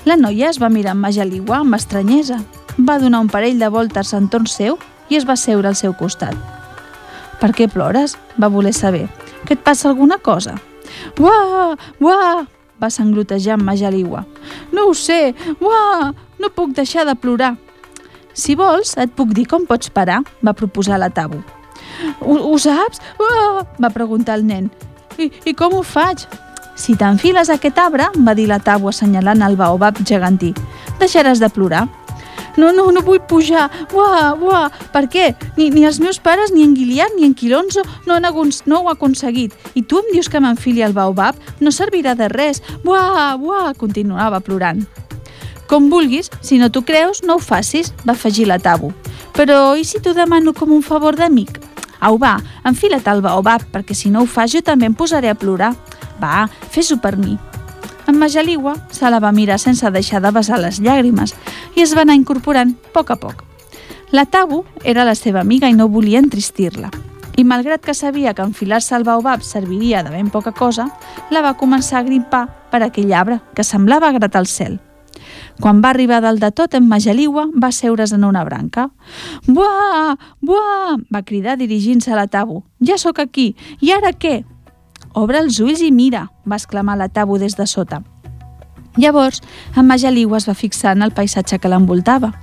La 0.05 0.19
noia 0.19 0.51
es 0.51 0.59
va 0.59 0.71
mirar 0.71 0.97
amb 0.97 1.07
Majaligua 1.07 1.63
amb 1.63 1.79
estranyesa, 1.79 2.43
va 2.79 2.99
donar 2.99 3.23
un 3.23 3.31
parell 3.31 3.63
de 3.63 3.71
voltes 3.71 4.13
entorn 4.19 4.51
seu 4.51 4.79
i 5.09 5.17
es 5.17 5.27
va 5.27 5.39
seure 5.39 5.71
al 5.71 5.79
seu 5.79 5.95
costat. 5.95 6.56
Per 7.41 7.53
què 7.53 7.69
plores? 7.69 8.17
va 8.41 8.49
voler 8.53 8.73
saber. 8.73 9.07
Que 9.47 9.55
et 9.55 9.63
passa 9.63 9.89
alguna 9.89 10.19
cosa? 10.19 10.57
Uah! 11.19 11.77
Uah! 12.01 12.47
va 12.81 12.91
sanglotejar 12.91 13.57
amb 13.57 13.65
Majaliwa. 13.65 14.25
No 14.73 14.89
ho 14.89 14.95
sé! 14.95 15.35
Uah! 15.61 16.13
No 16.39 16.51
puc 16.53 16.75
deixar 16.77 17.07
de 17.09 17.15
plorar. 17.17 17.55
Si 18.37 18.55
vols, 18.55 18.97
et 19.01 19.13
puc 19.17 19.33
dir 19.33 19.47
com 19.49 19.65
pots 19.65 19.89
parar, 19.89 20.21
va 20.45 20.53
proposar 20.53 20.99
la 21.01 21.09
Tabu. 21.09 21.41
Ho, 22.21 22.35
ho 22.37 22.59
saps? 22.61 23.01
Uah! 23.21 23.65
va 23.81 23.93
preguntar 23.95 24.37
el 24.37 24.45
nen. 24.47 24.69
I, 25.17 25.31
I 25.49 25.55
com 25.57 25.73
ho 25.73 25.83
faig? 25.83 26.27
Si 26.77 26.93
t'enfiles 27.01 27.49
a 27.49 27.57
aquest 27.57 27.79
arbre, 27.81 28.11
va 28.21 28.35
dir 28.37 28.51
la 28.51 28.61
Tabu 28.61 28.91
assenyalant 28.91 29.41
el 29.47 29.57
baobab 29.57 30.03
gegantí, 30.05 30.53
deixaràs 31.01 31.41
de 31.41 31.49
plorar. 31.49 31.87
No, 32.57 32.73
no, 32.73 32.89
no 32.91 33.03
vull 33.05 33.21
pujar. 33.21 33.69
Uah, 33.93 34.35
uah. 34.41 34.67
Per 34.93 35.05
què? 35.13 35.27
Ni, 35.57 35.69
ni 35.71 35.85
els 35.85 36.01
meus 36.01 36.19
pares, 36.23 36.53
ni 36.55 36.65
en 36.65 36.75
Guiliat, 36.77 37.17
ni 37.17 37.27
en 37.29 37.35
Quilonzo 37.37 37.85
no, 38.07 38.15
han 38.15 38.27
no 38.67 38.81
ho 38.81 38.89
ha 38.89 38.97
aconseguit. 38.97 39.53
I 39.75 39.83
tu 39.83 40.01
em 40.01 40.13
dius 40.13 40.29
que 40.29 40.41
m'enfili 40.41 40.83
al 40.83 40.97
baobab? 40.97 41.37
No 41.61 41.71
servirà 41.71 42.15
de 42.17 42.29
res. 42.33 42.63
Uah, 42.85 43.37
uah, 43.37 43.75
continuava 43.77 44.41
plorant. 44.41 44.87
Com 45.67 45.91
vulguis, 45.91 46.31
si 46.41 46.59
no 46.59 46.71
t'ho 46.71 46.85
creus, 46.87 47.23
no 47.27 47.37
ho 47.37 47.43
facis, 47.43 47.93
va 48.07 48.15
afegir 48.15 48.47
la 48.47 48.59
Tabu. 48.63 48.93
Però 49.35 49.75
i 49.77 49.85
si 49.85 49.99
t'ho 50.01 50.15
demano 50.15 50.55
com 50.55 50.71
un 50.73 50.83
favor 50.83 51.19
d'amic? 51.19 51.59
Au, 52.01 52.19
va, 52.21 52.37
enfila't 52.69 53.09
al 53.11 53.23
baobab, 53.25 53.67
perquè 53.73 53.97
si 53.97 54.13
no 54.13 54.23
ho 54.23 54.31
fas 54.31 54.53
jo 54.55 54.63
també 54.63 54.87
em 54.87 54.95
posaré 54.95 55.33
a 55.33 55.35
plorar. 55.35 55.75
Va, 56.23 56.47
fes-ho 56.71 57.01
per 57.03 57.17
mi. 57.19 57.37
En 58.07 58.19
Majaliwa 58.19 58.77
se 58.91 59.11
la 59.11 59.21
va 59.21 59.33
mirar 59.33 59.59
sense 59.59 59.91
deixar 59.91 60.23
de 60.23 60.31
besar 60.31 60.61
les 60.63 60.79
llàgrimes 60.81 61.35
i 61.75 61.83
es 61.83 61.95
va 61.97 62.05
anar 62.07 62.15
incorporant 62.15 62.73
a 62.77 62.93
poc 62.95 63.11
a 63.11 63.19
poc. 63.19 63.43
La 64.13 64.25
Tabu 64.25 64.65
era 64.85 65.05
la 65.05 65.17
seva 65.19 65.41
amiga 65.41 65.69
i 65.69 65.75
no 65.75 65.89
volia 65.91 66.23
entristir-la. 66.23 66.93
I 67.37 67.45
malgrat 67.45 67.83
que 67.85 67.95
sabia 67.95 68.33
que 68.33 68.47
enfilar-se 68.47 68.95
al 68.95 69.05
baobab 69.05 69.43
serviria 69.43 70.03
de 70.03 70.15
ben 70.15 70.31
poca 70.31 70.53
cosa, 70.53 70.87
la 71.31 71.43
va 71.43 71.57
començar 71.59 71.99
a 72.01 72.07
grimpar 72.07 72.47
per 72.71 72.83
aquell 72.87 73.13
arbre 73.13 73.41
que 73.55 73.65
semblava 73.65 74.13
gratar 74.15 74.41
el 74.41 74.47
cel. 74.47 74.79
Quan 75.61 75.83
va 75.83 75.91
arribar 75.91 76.21
dalt 76.21 76.41
de 76.41 76.51
tot, 76.53 76.75
en 76.75 76.87
Majaliwa 76.89 77.49
va 77.57 77.73
seure's 77.73 78.13
en 78.13 78.25
una 78.25 78.45
branca. 78.45 78.91
«Buà! 79.47 80.17
Buà!» 80.41 80.97
va 81.13 81.23
cridar 81.25 81.57
dirigint-se 81.57 82.13
a 82.13 82.17
la 82.17 82.27
Tabu. 82.27 82.63
«Ja 82.81 82.99
sóc 82.99 83.19
aquí! 83.19 83.55
I 83.81 83.93
ara 83.97 84.13
què?» 84.13 84.45
Obre 85.17 85.39
els 85.41 85.57
ulls 85.65 85.81
i 85.81 85.89
mira, 85.97 86.27
va 86.45 86.59
exclamar 86.61 86.99
la 87.01 87.09
Tabu 87.09 87.39
des 87.41 87.55
de 87.57 87.65
sota. 87.67 88.03
Llavors, 89.01 89.41
en 89.73 89.87
Majaliu 89.89 90.35
es 90.37 90.45
va 90.49 90.55
fixar 90.55 90.93
en 90.93 91.05
el 91.07 91.15
paisatge 91.17 91.57
que 91.59 91.71
l'envoltava. 91.73 92.35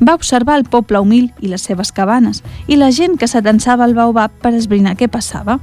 Va 0.00 0.14
observar 0.16 0.56
el 0.56 0.64
poble 0.64 1.02
humil 1.04 1.26
i 1.44 1.50
les 1.52 1.66
seves 1.68 1.92
cabanes 1.92 2.40
i 2.66 2.78
la 2.80 2.88
gent 2.96 3.18
que 3.20 3.28
s'atensava 3.28 3.84
al 3.84 3.92
baobab 3.92 4.32
per 4.40 4.54
esbrinar 4.56 4.96
què 4.96 5.08
passava. 5.08 5.58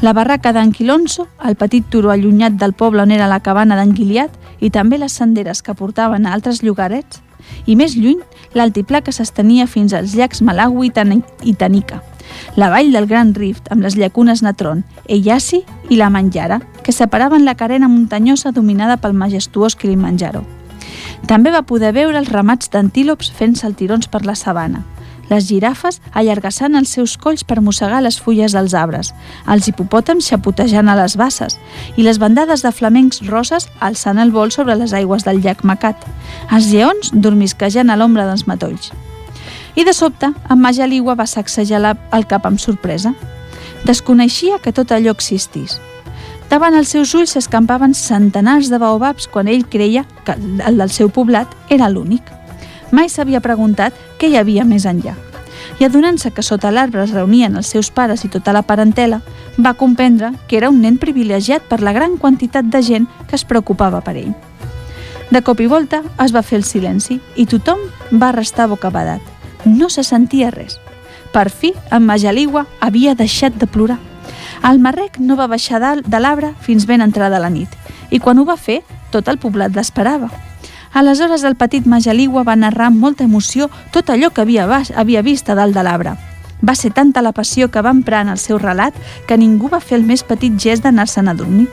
La 0.00 0.14
barraca 0.16 0.54
d'en 0.56 0.72
Quilonso, 0.72 1.28
el 1.44 1.56
petit 1.60 1.84
turó 1.92 2.14
allunyat 2.14 2.56
del 2.56 2.72
poble 2.72 3.04
on 3.04 3.12
era 3.12 3.28
la 3.28 3.42
cabana 3.44 3.76
d'en 3.76 3.92
Guiliat 3.92 4.64
i 4.64 4.72
també 4.72 4.96
les 4.96 5.12
senderes 5.12 5.60
que 5.60 5.76
portaven 5.76 6.24
a 6.24 6.32
altres 6.32 6.62
llogarets, 6.64 7.20
i 7.68 7.76
més 7.76 7.92
lluny, 8.00 8.24
l'altiplà 8.56 9.04
que 9.04 9.12
s'estenia 9.12 9.68
fins 9.68 9.92
als 9.92 10.16
llacs 10.16 10.40
Malawi 10.40 10.88
i 10.88 11.52
Tanica 11.60 12.00
la 12.56 12.70
vall 12.70 12.92
del 12.92 13.06
Gran 13.10 13.34
Rift 13.34 13.70
amb 13.72 13.82
les 13.82 13.96
llacunes 13.96 14.42
Natron, 14.42 14.84
Eyasi 15.08 15.64
i 15.90 15.98
la 16.00 16.10
Manjara, 16.10 16.60
que 16.82 16.92
separaven 16.92 17.44
la 17.44 17.56
carena 17.56 17.88
muntanyosa 17.88 18.52
dominada 18.52 18.96
pel 18.96 19.14
majestuós 19.14 19.76
Kilimanjaro. 19.76 20.44
També 21.26 21.50
va 21.50 21.64
poder 21.64 21.94
veure 21.96 22.18
els 22.20 22.32
ramats 22.32 22.68
d'antílops 22.70 23.30
fent 23.32 23.56
saltirons 23.56 24.10
per 24.12 24.24
la 24.26 24.34
sabana, 24.36 24.84
les 25.30 25.46
girafes 25.48 26.00
allargassant 26.12 26.76
els 26.78 26.92
seus 26.96 27.16
colls 27.20 27.44
per 27.48 27.62
mossegar 27.64 28.02
les 28.04 28.18
fulles 28.20 28.52
dels 28.56 28.74
arbres, 28.76 29.12
els 29.48 29.68
hipopòtams 29.70 30.28
xapotejant 30.30 30.90
a 30.90 30.98
les 30.98 31.16
basses 31.20 31.58
i 31.96 32.04
les 32.06 32.20
bandades 32.20 32.64
de 32.64 32.72
flamencs 32.72 33.22
roses 33.30 33.68
alçant 33.80 34.20
el 34.20 34.34
vol 34.34 34.52
sobre 34.52 34.76
les 34.76 34.92
aigües 34.92 35.24
del 35.24 35.40
llac 35.44 35.64
Macat, 35.64 36.04
els 36.52 36.70
lleons 36.72 37.12
dormisquejant 37.14 37.90
a 37.90 37.96
l'ombra 37.96 38.28
dels 38.28 38.46
matolls. 38.50 38.92
I 39.76 39.84
de 39.84 39.92
sobte, 39.92 40.30
en 40.50 40.60
Majaliwa 40.60 41.16
va 41.18 41.26
sacsejar 41.26 41.96
el 42.12 42.26
cap 42.30 42.46
amb 42.46 42.60
sorpresa. 42.62 43.14
Desconeixia 43.84 44.60
que 44.62 44.72
tot 44.72 44.92
allò 44.94 45.10
existís. 45.10 45.80
Davant 46.50 46.76
els 46.78 46.92
seus 46.94 47.14
ulls 47.18 47.34
s'escampaven 47.34 47.94
centenars 47.98 48.70
de 48.70 48.78
baobabs 48.78 49.26
quan 49.26 49.48
ell 49.50 49.66
creia 49.66 50.04
que 50.24 50.36
el 50.38 50.78
del 50.78 50.92
seu 50.94 51.10
poblat 51.10 51.50
era 51.68 51.90
l'únic. 51.90 52.22
Mai 52.92 53.10
s'havia 53.10 53.42
preguntat 53.42 53.96
què 54.20 54.30
hi 54.30 54.38
havia 54.38 54.64
més 54.64 54.86
enllà. 54.86 55.16
I 55.80 55.88
adonant-se 55.88 56.30
que 56.30 56.44
sota 56.46 56.70
l'arbre 56.70 57.02
es 57.02 57.10
reunien 57.10 57.56
els 57.56 57.72
seus 57.74 57.90
pares 57.90 58.22
i 58.22 58.30
tota 58.30 58.54
la 58.54 58.62
parentela, 58.62 59.22
va 59.58 59.74
comprendre 59.74 60.30
que 60.46 60.56
era 60.60 60.70
un 60.70 60.80
nen 60.82 61.00
privilegiat 61.02 61.66
per 61.66 61.80
la 61.82 61.96
gran 61.96 62.16
quantitat 62.16 62.70
de 62.70 62.82
gent 62.82 63.10
que 63.26 63.34
es 63.34 63.44
preocupava 63.44 64.04
per 64.06 64.14
ell. 64.22 64.34
De 65.34 65.42
cop 65.42 65.58
i 65.58 65.66
volta 65.66 66.04
es 66.22 66.30
va 66.30 66.46
fer 66.46 66.60
el 66.62 66.68
silenci 66.68 67.18
i 67.34 67.50
tothom 67.50 67.88
va 68.20 68.30
restar 68.36 68.70
bocabadat 68.70 69.33
no 69.64 69.90
se 69.90 70.04
sentia 70.04 70.50
res. 70.50 70.78
Per 71.32 71.48
fi, 71.50 71.72
en 71.90 72.04
Majaliwa 72.06 72.66
havia 72.80 73.14
deixat 73.14 73.56
de 73.58 73.66
plorar. 73.66 73.98
El 74.64 74.78
marrec 74.78 75.18
no 75.18 75.36
va 75.36 75.48
baixar 75.50 75.80
de 75.82 76.20
l'arbre 76.20 76.54
fins 76.60 76.86
ben 76.86 77.02
entrada 77.02 77.40
la 77.42 77.50
nit, 77.50 77.68
i 78.10 78.20
quan 78.20 78.38
ho 78.38 78.44
va 78.44 78.56
fer, 78.56 78.82
tot 79.10 79.28
el 79.28 79.38
poblat 79.38 79.74
l'esperava. 79.74 80.30
Aleshores 80.94 81.42
el 81.42 81.56
petit 81.58 81.86
Majaliwa 81.90 82.44
va 82.46 82.54
narrar 82.54 82.86
amb 82.86 83.02
molta 83.02 83.24
emoció 83.26 83.66
tot 83.90 84.10
allò 84.14 84.30
que 84.30 84.44
havia, 84.44 84.68
baix, 84.70 84.92
havia 84.94 85.24
vist 85.26 85.50
a 85.50 85.58
dalt 85.58 85.74
de 85.74 85.82
l'arbre. 85.82 86.14
Va 86.64 86.76
ser 86.78 86.92
tanta 86.94 87.20
la 87.20 87.34
passió 87.34 87.68
que 87.68 87.82
va 87.82 87.90
emprar 87.90 88.22
en 88.22 88.30
el 88.32 88.38
seu 88.38 88.62
relat 88.62 88.94
que 89.26 89.36
ningú 89.36 89.68
va 89.68 89.82
fer 89.82 89.98
el 89.98 90.06
més 90.06 90.22
petit 90.22 90.54
gest 90.54 90.86
d'anar-se'n 90.86 91.28
a 91.28 91.34
dormir. 91.34 91.66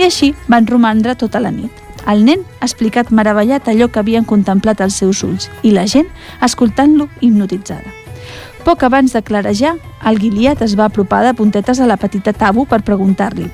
I 0.00 0.08
així 0.08 0.34
van 0.48 0.66
romandre 0.66 1.14
tota 1.14 1.44
la 1.44 1.52
nit. 1.52 1.83
El 2.06 2.24
nen 2.24 2.44
ha 2.60 2.66
explicat 2.68 3.10
meravellat 3.10 3.68
allò 3.68 3.88
que 3.88 4.00
havien 4.02 4.26
contemplat 4.28 4.82
els 4.84 4.98
seus 5.00 5.22
ulls 5.24 5.48
i 5.62 5.72
la 5.72 5.86
gent 5.88 6.08
escoltant-lo 6.44 7.08
hipnotitzada. 7.20 7.92
Poc 8.64 8.82
abans 8.84 9.12
de 9.12 9.22
clarejar, 9.22 9.74
el 10.08 10.18
Guiliat 10.20 10.62
es 10.64 10.76
va 10.76 10.86
apropar 10.88 11.22
de 11.24 11.34
puntetes 11.36 11.80
a 11.80 11.88
la 11.88 11.98
petita 12.00 12.32
Tabu 12.32 12.64
per 12.66 12.82
preguntar-li 12.84 13.50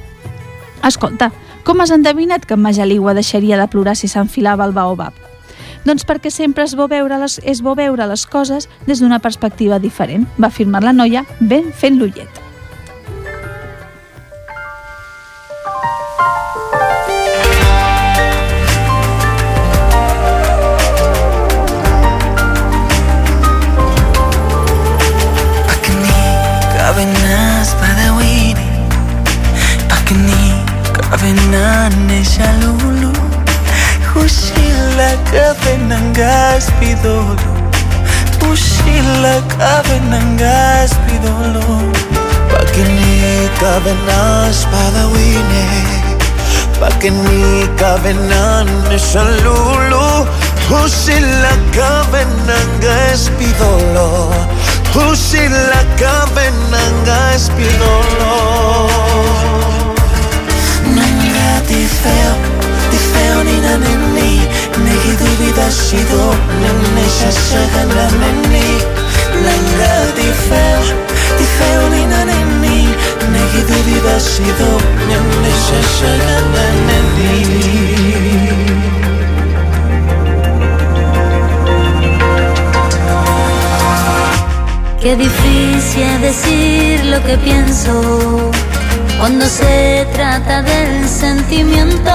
«Escolta, 0.86 1.30
com 1.64 1.82
has 1.82 1.90
endevinat 1.90 2.46
que 2.46 2.55
en 2.55 2.62
Majaliwa 2.62 3.14
deixaria 3.14 3.59
de 3.61 3.66
plorar 3.68 3.96
si 3.98 4.09
s'enfilava 4.09 4.64
al 4.64 4.72
baobab?» 4.72 5.14
Doncs 5.84 6.05
perquè 6.05 6.30
sempre 6.30 6.64
és 6.64 6.76
bo 6.76 6.86
veure 6.88 7.18
les, 7.22 7.38
és 7.42 7.62
bo 7.64 7.74
veure 7.74 8.07
les 8.07 8.26
coses 8.26 8.68
des 8.86 9.01
d'una 9.01 9.18
perspectiva 9.18 9.80
diferent, 9.80 10.28
va 10.38 10.53
afirmar 10.53 10.84
la 10.84 10.92
noia 10.92 11.24
ben 11.40 11.72
fent 11.72 11.98
l'ullet. 11.98 12.40
δώρο 37.03 37.68
του 38.38 38.57
σύλλακα 38.57 39.82
δεν 39.82 40.03
αγκάσπι 40.12 41.20
δόλο 41.22 41.90
Πακενίκα 42.53 43.80
δεν 43.84 44.14
άσπαδα 44.48 45.09
ουίνε 45.12 45.64
Πακενίκα 46.80 47.96
δεν 48.03 48.16
άνε 48.16 48.96
σαν 48.96 49.26
λούλου 49.44 50.26
δεν 52.11 52.28
αγκάσπι 52.48 53.44
δόλο 53.59 54.30
δεν 63.42 63.48
είναι 63.48 63.66
ανενή 63.66 64.48
negativitashi 64.78 66.00
do 66.10 66.24
nanne 66.62 67.04
shashaga 67.18 67.82
nanne 67.94 68.64
nanga 69.44 69.92
difeo 70.16 70.82
difeo 71.38 71.84
ni 71.92 72.02
nanne 72.12 72.76
negativitashi 73.34 74.48
do 74.58 74.70
nanne 75.08 75.52
shashaga 75.66 76.36
nanne 76.56 77.30
Qué 85.00 85.16
difícil 85.16 86.20
decir 86.20 87.06
lo 87.06 87.22
que 87.22 87.38
pienso 87.38 88.50
cuando 89.18 89.46
se 89.46 90.06
trata 90.12 90.60
del 90.60 91.08
sentimiento. 91.08 92.10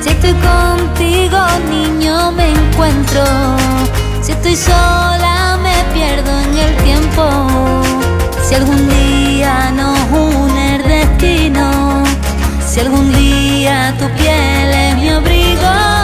Si 0.00 0.10
estoy 0.10 0.32
contigo, 0.34 1.38
niño, 1.68 2.32
me 2.32 2.50
encuentro. 2.50 3.24
Si 4.22 4.32
estoy 4.32 4.56
sola, 4.56 5.58
me 5.62 5.74
pierdo 5.92 6.30
en 6.40 6.56
el 6.56 6.76
tiempo. 6.84 7.24
Si 8.42 8.54
algún 8.54 8.88
día 8.88 9.70
nos 9.72 9.98
une 10.10 10.76
el 10.76 10.82
destino, 10.82 12.04
si 12.66 12.80
algún 12.80 13.12
día 13.12 13.94
tu 13.98 14.06
piel 14.16 14.70
es 14.72 14.96
mi 14.96 15.08
abrigo, 15.08 15.97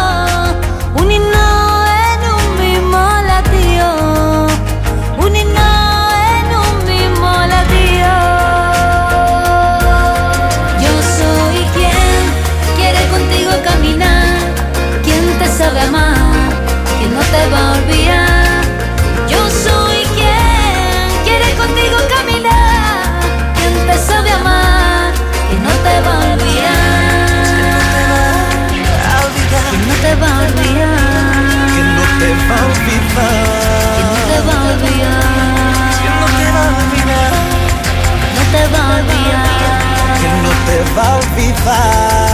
va 41.62 42.33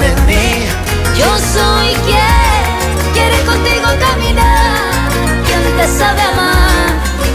neni 0.00 0.66
Yo 1.18 1.30
soy 1.54 1.94
quien 2.06 2.62
quiere 3.12 3.38
contigo 3.44 3.88
caminar, 3.98 5.10
quien 5.46 5.62
te 5.76 5.86
sabe 5.88 6.22
amar 6.22 6.88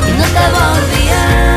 y 0.07 0.11
no 0.17 0.23
te 0.23 0.45
va 0.53 0.63
a 0.67 0.73
olvidar. 0.73 1.53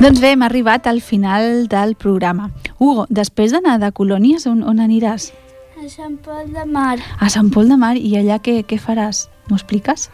Doncs 0.00 0.20
bé, 0.20 0.32
hem 0.32 0.42
arribat 0.42 0.86
al 0.86 1.00
final 1.00 1.66
del 1.68 1.94
programa. 1.94 2.50
Hugo, 2.78 3.06
després 3.08 3.52
d'anar 3.52 3.78
de 3.80 3.90
colònies, 3.92 4.46
on, 4.46 4.62
on 4.62 4.78
aniràs? 4.78 5.32
A 5.80 5.88
Sant 5.88 6.18
Pol 6.20 6.52
de 6.52 6.64
Mar. 6.66 6.98
A 7.18 7.30
Sant 7.32 7.50
Pol 7.50 7.68
de 7.68 7.76
Mar, 7.80 7.96
i 7.96 8.16
allà 8.20 8.38
què, 8.38 8.62
què 8.68 8.78
faràs? 8.78 9.28
M'ho 9.48 9.56
expliques? 9.56 10.10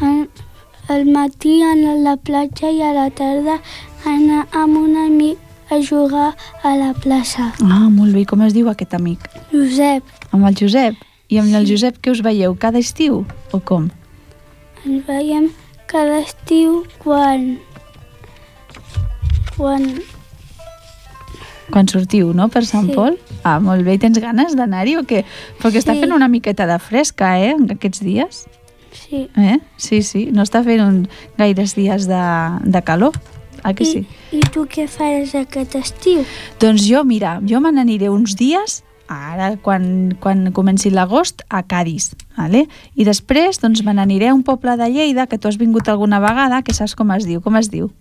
Al, 0.00 1.04
matí 1.12 1.60
anar 1.62 1.94
a 1.94 2.00
la 2.02 2.16
platja 2.16 2.70
i 2.70 2.80
a 2.82 2.92
la 2.96 3.08
tarda 3.10 3.58
anar 4.08 4.46
amb 4.52 4.76
un 4.80 4.96
amic 4.96 5.38
a 5.72 5.78
jugar 5.80 6.34
a 6.62 6.72
la 6.76 6.92
plaça. 6.94 7.52
Ah, 7.64 7.88
molt 7.88 8.12
bé. 8.12 8.24
Com 8.28 8.42
es 8.44 8.52
diu 8.52 8.68
aquest 8.68 8.94
amic? 8.94 9.24
Josep, 9.52 10.02
Amb 10.32 10.46
el 10.48 10.56
Josep? 10.58 10.96
I 11.32 11.38
amb 11.40 11.54
el 11.54 11.66
Josep 11.68 11.96
què 12.02 12.10
us 12.12 12.20
veieu? 12.24 12.54
Cada 12.60 12.78
estiu? 12.78 13.24
O 13.52 13.60
com? 13.60 13.90
ens 14.84 15.04
veiem 15.06 15.50
cada 15.86 16.18
estiu 16.18 16.82
quan... 16.98 17.58
quan... 19.56 19.84
Quan 21.72 21.86
sortiu, 21.88 22.32
no?, 22.36 22.48
per 22.52 22.64
Sant 22.66 22.88
Sí. 22.90 22.96
Pol? 22.96 23.14
Ah, 23.46 23.60
molt 23.62 23.84
bé. 23.86 23.94
I 23.94 24.00
tens 24.02 24.18
ganes 24.20 24.56
d'anar-hi 24.58 24.96
o 24.98 25.04
què? 25.08 25.22
Perquè 25.62 25.78
està 25.80 25.94
Sí. 25.94 26.00
fent 26.02 26.12
una 26.12 26.28
miqueta 26.28 26.66
de 26.66 26.78
fresca, 26.82 27.38
eh, 27.40 27.54
aquests 27.76 28.02
dies. 28.04 28.42
Sí. 28.92 29.28
Eh? 29.36 29.58
Sí, 29.76 30.02
sí. 30.02 30.28
No 30.32 30.44
està 30.46 30.62
fent 30.64 30.82
un, 30.84 31.02
gaires 31.38 31.74
dies 31.78 32.06
de, 32.10 32.22
de 32.64 32.82
calor. 32.86 33.16
Ah, 33.62 33.74
que 33.74 33.86
sí? 33.86 34.06
I, 34.32 34.40
I 34.40 34.46
tu 34.52 34.64
què 34.66 34.88
faràs 34.90 35.36
aquest 35.38 35.76
estiu? 35.78 36.24
Doncs 36.62 36.82
jo, 36.88 37.04
mira, 37.06 37.36
jo 37.46 37.60
me 37.62 37.70
n'aniré 37.74 38.10
uns 38.10 38.34
dies, 38.38 38.80
ara, 39.12 39.52
quan, 39.62 40.16
quan 40.20 40.50
comenci 40.56 40.90
l'agost, 40.90 41.44
a 41.48 41.62
Cádiz, 41.68 42.12
vale? 42.36 42.64
i 42.94 43.06
després 43.06 43.60
doncs, 43.62 43.84
me 43.86 43.94
n'aniré 43.94 44.32
a 44.32 44.34
un 44.34 44.42
poble 44.42 44.74
de 44.80 44.88
Lleida, 44.90 45.28
que 45.28 45.38
tu 45.38 45.48
has 45.48 45.60
vingut 45.60 45.88
alguna 45.88 46.20
vegada, 46.22 46.62
que 46.66 46.74
saps 46.74 46.96
com 46.98 47.12
es 47.14 47.28
diu. 47.28 47.42
Com 47.44 47.58
es 47.60 47.70
diu? 47.70 47.92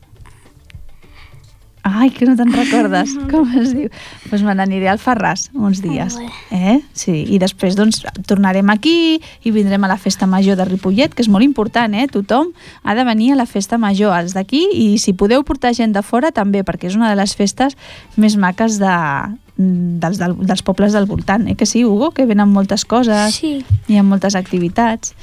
Ai, 1.84 2.12
que 2.14 2.28
no 2.30 2.36
te'n 2.38 2.52
recordes. 2.54 3.16
Com 3.32 3.50
es 3.58 3.72
diu? 3.74 3.90
Doncs 3.90 4.30
pues 4.30 4.44
me 4.46 4.54
n'aniré 4.54 4.88
al 4.92 5.00
Ferràs 5.02 5.48
uns 5.58 5.82
dies. 5.82 6.18
Eh? 6.54 6.78
Sí, 6.94 7.24
i 7.34 7.40
després 7.42 7.76
doncs, 7.76 8.04
tornarem 8.30 8.70
aquí 8.70 9.18
i 9.18 9.52
vindrem 9.54 9.84
a 9.84 9.90
la 9.90 9.98
festa 9.98 10.28
major 10.30 10.60
de 10.60 10.66
Ripollet, 10.70 11.16
que 11.16 11.26
és 11.26 11.30
molt 11.32 11.46
important, 11.46 11.94
eh? 11.98 12.06
Tothom 12.12 12.52
ha 12.84 12.96
de 12.98 13.06
venir 13.08 13.32
a 13.34 13.40
la 13.40 13.48
festa 13.50 13.80
major, 13.82 14.14
els 14.18 14.36
d'aquí, 14.38 14.62
i 14.78 14.98
si 15.02 15.14
podeu 15.18 15.42
portar 15.44 15.74
gent 15.74 15.96
de 15.98 16.04
fora 16.06 16.30
també, 16.32 16.62
perquè 16.64 16.92
és 16.92 17.00
una 17.00 17.10
de 17.10 17.18
les 17.18 17.34
festes 17.36 17.78
més 18.16 18.38
maques 18.38 18.78
de, 18.82 18.96
dels, 19.58 20.22
del, 20.22 20.38
dels 20.46 20.62
pobles 20.66 20.94
del 20.94 21.10
voltant, 21.10 21.48
eh? 21.50 21.56
Que 21.58 21.66
sí, 21.66 21.84
Hugo? 21.86 22.12
Que 22.14 22.28
venen 22.30 22.50
moltes 22.54 22.86
coses, 22.86 23.36
Sí. 23.42 23.66
hi 23.88 23.98
ha 23.98 24.04
moltes 24.04 24.36
activitats. 24.38 25.16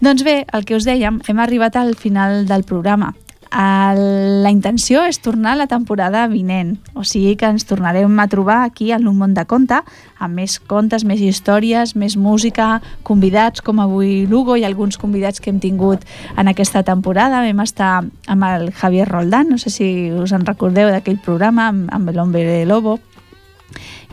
Doncs 0.00 0.26
bé, 0.28 0.42
el 0.52 0.66
que 0.68 0.76
us 0.76 0.84
dèiem, 0.84 1.22
hem 1.26 1.38
arribat 1.40 1.76
al 1.80 1.94
final 1.96 2.44
del 2.46 2.64
programa. 2.68 3.14
La 3.50 4.50
intenció 4.50 5.04
és 5.06 5.20
tornar 5.22 5.52
a 5.54 5.60
la 5.60 5.66
temporada 5.70 6.26
vinent, 6.28 6.76
o 6.94 7.04
sigui 7.06 7.36
que 7.38 7.46
ens 7.46 7.64
tornarem 7.64 8.18
a 8.20 8.26
trobar 8.28 8.64
aquí 8.64 8.90
en 8.92 9.06
un 9.06 9.16
món 9.20 9.34
de 9.34 9.44
conte, 9.46 9.78
amb 10.18 10.40
més 10.40 10.58
contes, 10.58 11.04
més 11.06 11.22
històries, 11.22 11.94
més 11.96 12.16
música, 12.16 12.80
convidats 13.06 13.62
com 13.62 13.80
avui 13.80 14.26
Lugo 14.26 14.56
i 14.56 14.64
alguns 14.66 14.98
convidats 14.98 15.40
que 15.40 15.50
hem 15.50 15.60
tingut 15.62 16.02
en 16.36 16.48
aquesta 16.50 16.82
temporada. 16.82 17.44
Vam 17.46 17.62
estar 17.62 18.04
amb 18.26 18.48
el 18.50 18.72
Javier 18.74 19.08
Roldán, 19.08 19.48
no 19.50 19.58
sé 19.58 19.70
si 19.70 20.10
us 20.10 20.32
en 20.32 20.46
recordeu 20.46 20.90
d'aquell 20.90 21.22
programa 21.22 21.70
amb, 21.70 21.86
amb 21.94 22.10
l'Hombre 22.10 22.64
Lobo, 22.66 22.98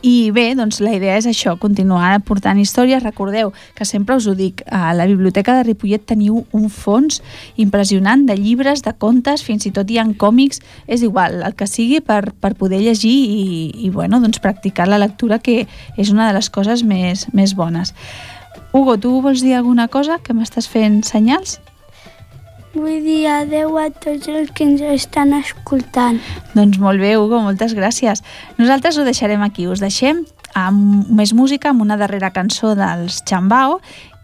i 0.03 0.31
bé, 0.35 0.49
doncs 0.59 0.81
la 0.83 0.91
idea 0.97 1.15
és 1.15 1.23
això, 1.29 1.53
continuar 1.55 2.17
portant 2.27 2.57
històries. 2.59 2.99
Recordeu 3.05 3.53
que 3.77 3.85
sempre 3.87 4.17
us 4.19 4.27
ho 4.27 4.33
dic, 4.35 4.59
a 4.67 4.91
la 4.91 5.05
Biblioteca 5.07 5.55
de 5.55 5.63
Ripollet 5.69 6.03
teniu 6.03 6.41
un 6.51 6.67
fons 6.67 7.21
impressionant 7.55 8.25
de 8.27 8.35
llibres, 8.35 8.83
de 8.83 8.91
contes, 8.99 9.45
fins 9.47 9.63
i 9.63 9.71
tot 9.71 9.87
hi 9.87 10.01
ha 10.01 10.05
còmics, 10.19 10.59
és 10.91 11.07
igual, 11.07 11.39
el 11.47 11.55
que 11.55 11.69
sigui 11.71 12.01
per, 12.03 12.33
per 12.35 12.51
poder 12.59 12.81
llegir 12.83 13.15
i, 13.15 13.45
i 13.87 13.93
bueno, 13.95 14.19
doncs 14.19 14.43
practicar 14.43 14.89
la 14.91 14.99
lectura, 14.99 15.39
que 15.39 15.69
és 15.95 16.11
una 16.11 16.27
de 16.27 16.35
les 16.35 16.51
coses 16.51 16.83
més, 16.83 17.29
més 17.31 17.55
bones. 17.55 17.95
Hugo, 18.75 18.99
tu 18.99 19.21
vols 19.23 19.39
dir 19.39 19.55
alguna 19.55 19.87
cosa? 19.87 20.19
Que 20.19 20.35
m'estàs 20.35 20.67
fent 20.67 20.99
senyals? 21.07 21.61
Vull 22.73 23.01
dir 23.05 23.23
adeu 23.29 23.77
a 23.77 23.89
tots 23.93 24.29
els 24.29 24.51
que 24.55 24.65
ens 24.67 24.81
estan 24.93 25.33
escoltant. 25.37 26.19
Doncs 26.53 26.79
molt 26.81 27.01
bé, 27.01 27.15
Hugo, 27.17 27.41
moltes 27.45 27.75
gràcies. 27.77 28.23
Nosaltres 28.57 28.97
ho 28.97 29.05
deixarem 29.07 29.43
aquí. 29.45 29.67
Us 29.69 29.83
deixem 29.83 30.23
amb 30.57 31.09
més 31.09 31.33
música, 31.33 31.71
amb 31.71 31.85
una 31.85 31.97
darrera 31.97 32.33
cançó 32.33 32.73
dels 32.77 33.21
Chambao 33.29 33.79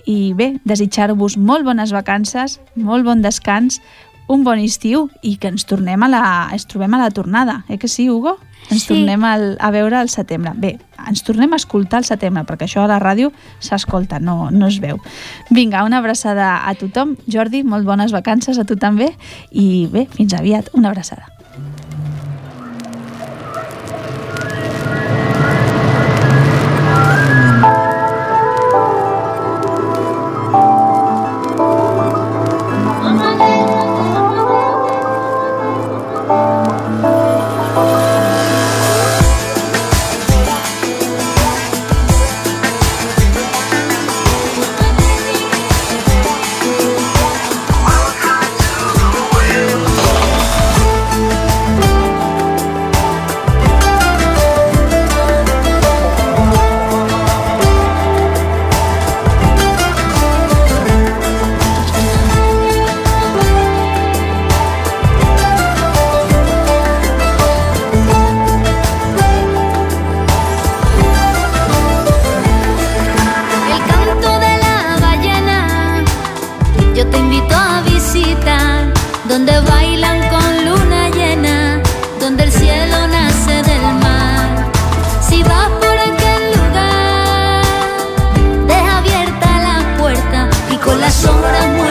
i 0.10 0.34
bé, 0.34 0.56
desitjar-vos 0.66 1.38
molt 1.38 1.66
bones 1.68 1.93
vacances, 1.93 2.58
molt 2.76 3.06
bon 3.06 3.22
descans, 3.22 3.78
un 4.30 4.43
bon 4.45 4.59
estiu 4.61 5.07
i 5.25 5.38
que 5.41 5.49
ens 5.49 5.65
tornem 5.65 6.03
a 6.05 6.07
la, 6.11 6.21
ens 6.53 6.67
trobem 6.69 6.93
a 6.93 6.99
la 7.01 7.09
tornada, 7.11 7.63
eh 7.67 7.80
que 7.82 7.88
sí, 7.89 8.09
Hugo? 8.09 8.38
Ens 8.69 8.84
Sí. 8.84 8.88
tornem 8.93 9.23
al, 9.25 9.57
a 9.59 9.71
veure 9.71 9.97
al 9.97 10.09
setembre. 10.09 10.51
Bé, 10.55 10.77
ens 11.07 11.23
tornem 11.23 11.51
a 11.53 11.55
escoltar 11.57 11.97
al 11.97 12.05
setembre, 12.05 12.43
perquè 12.45 12.67
això 12.67 12.84
a 12.84 12.88
la 12.91 12.99
ràdio 12.99 13.32
s'escolta, 13.59 14.19
no, 14.19 14.51
no 14.51 14.67
es 14.67 14.77
veu. 14.80 14.99
Vinga, 15.49 15.84
una 15.84 15.97
abraçada 15.97 16.67
a 16.67 16.75
tothom. 16.75 17.15
Jordi, 17.25 17.63
molt 17.63 17.86
bones 17.88 18.11
vacances 18.11 18.59
a 18.59 18.65
tu 18.65 18.75
també. 18.75 19.15
I 19.51 19.88
bé, 19.91 20.07
fins 20.13 20.34
aviat. 20.38 20.69
Una 20.73 20.89
abraçada. 20.89 21.25
Con 90.90 91.00
las 91.00 91.14
sombras 91.14 91.89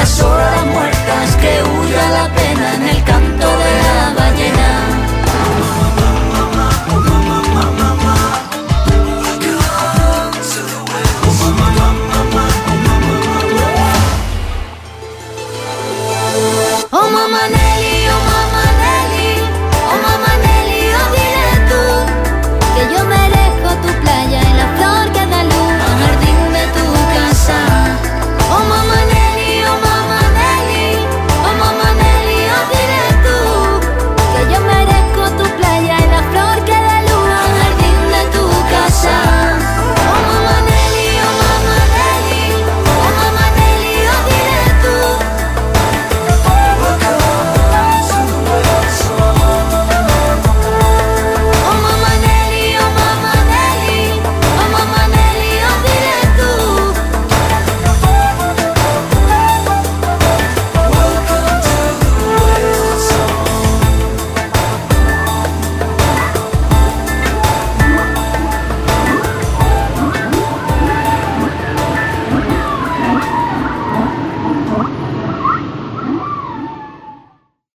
corazón. 0.00 0.39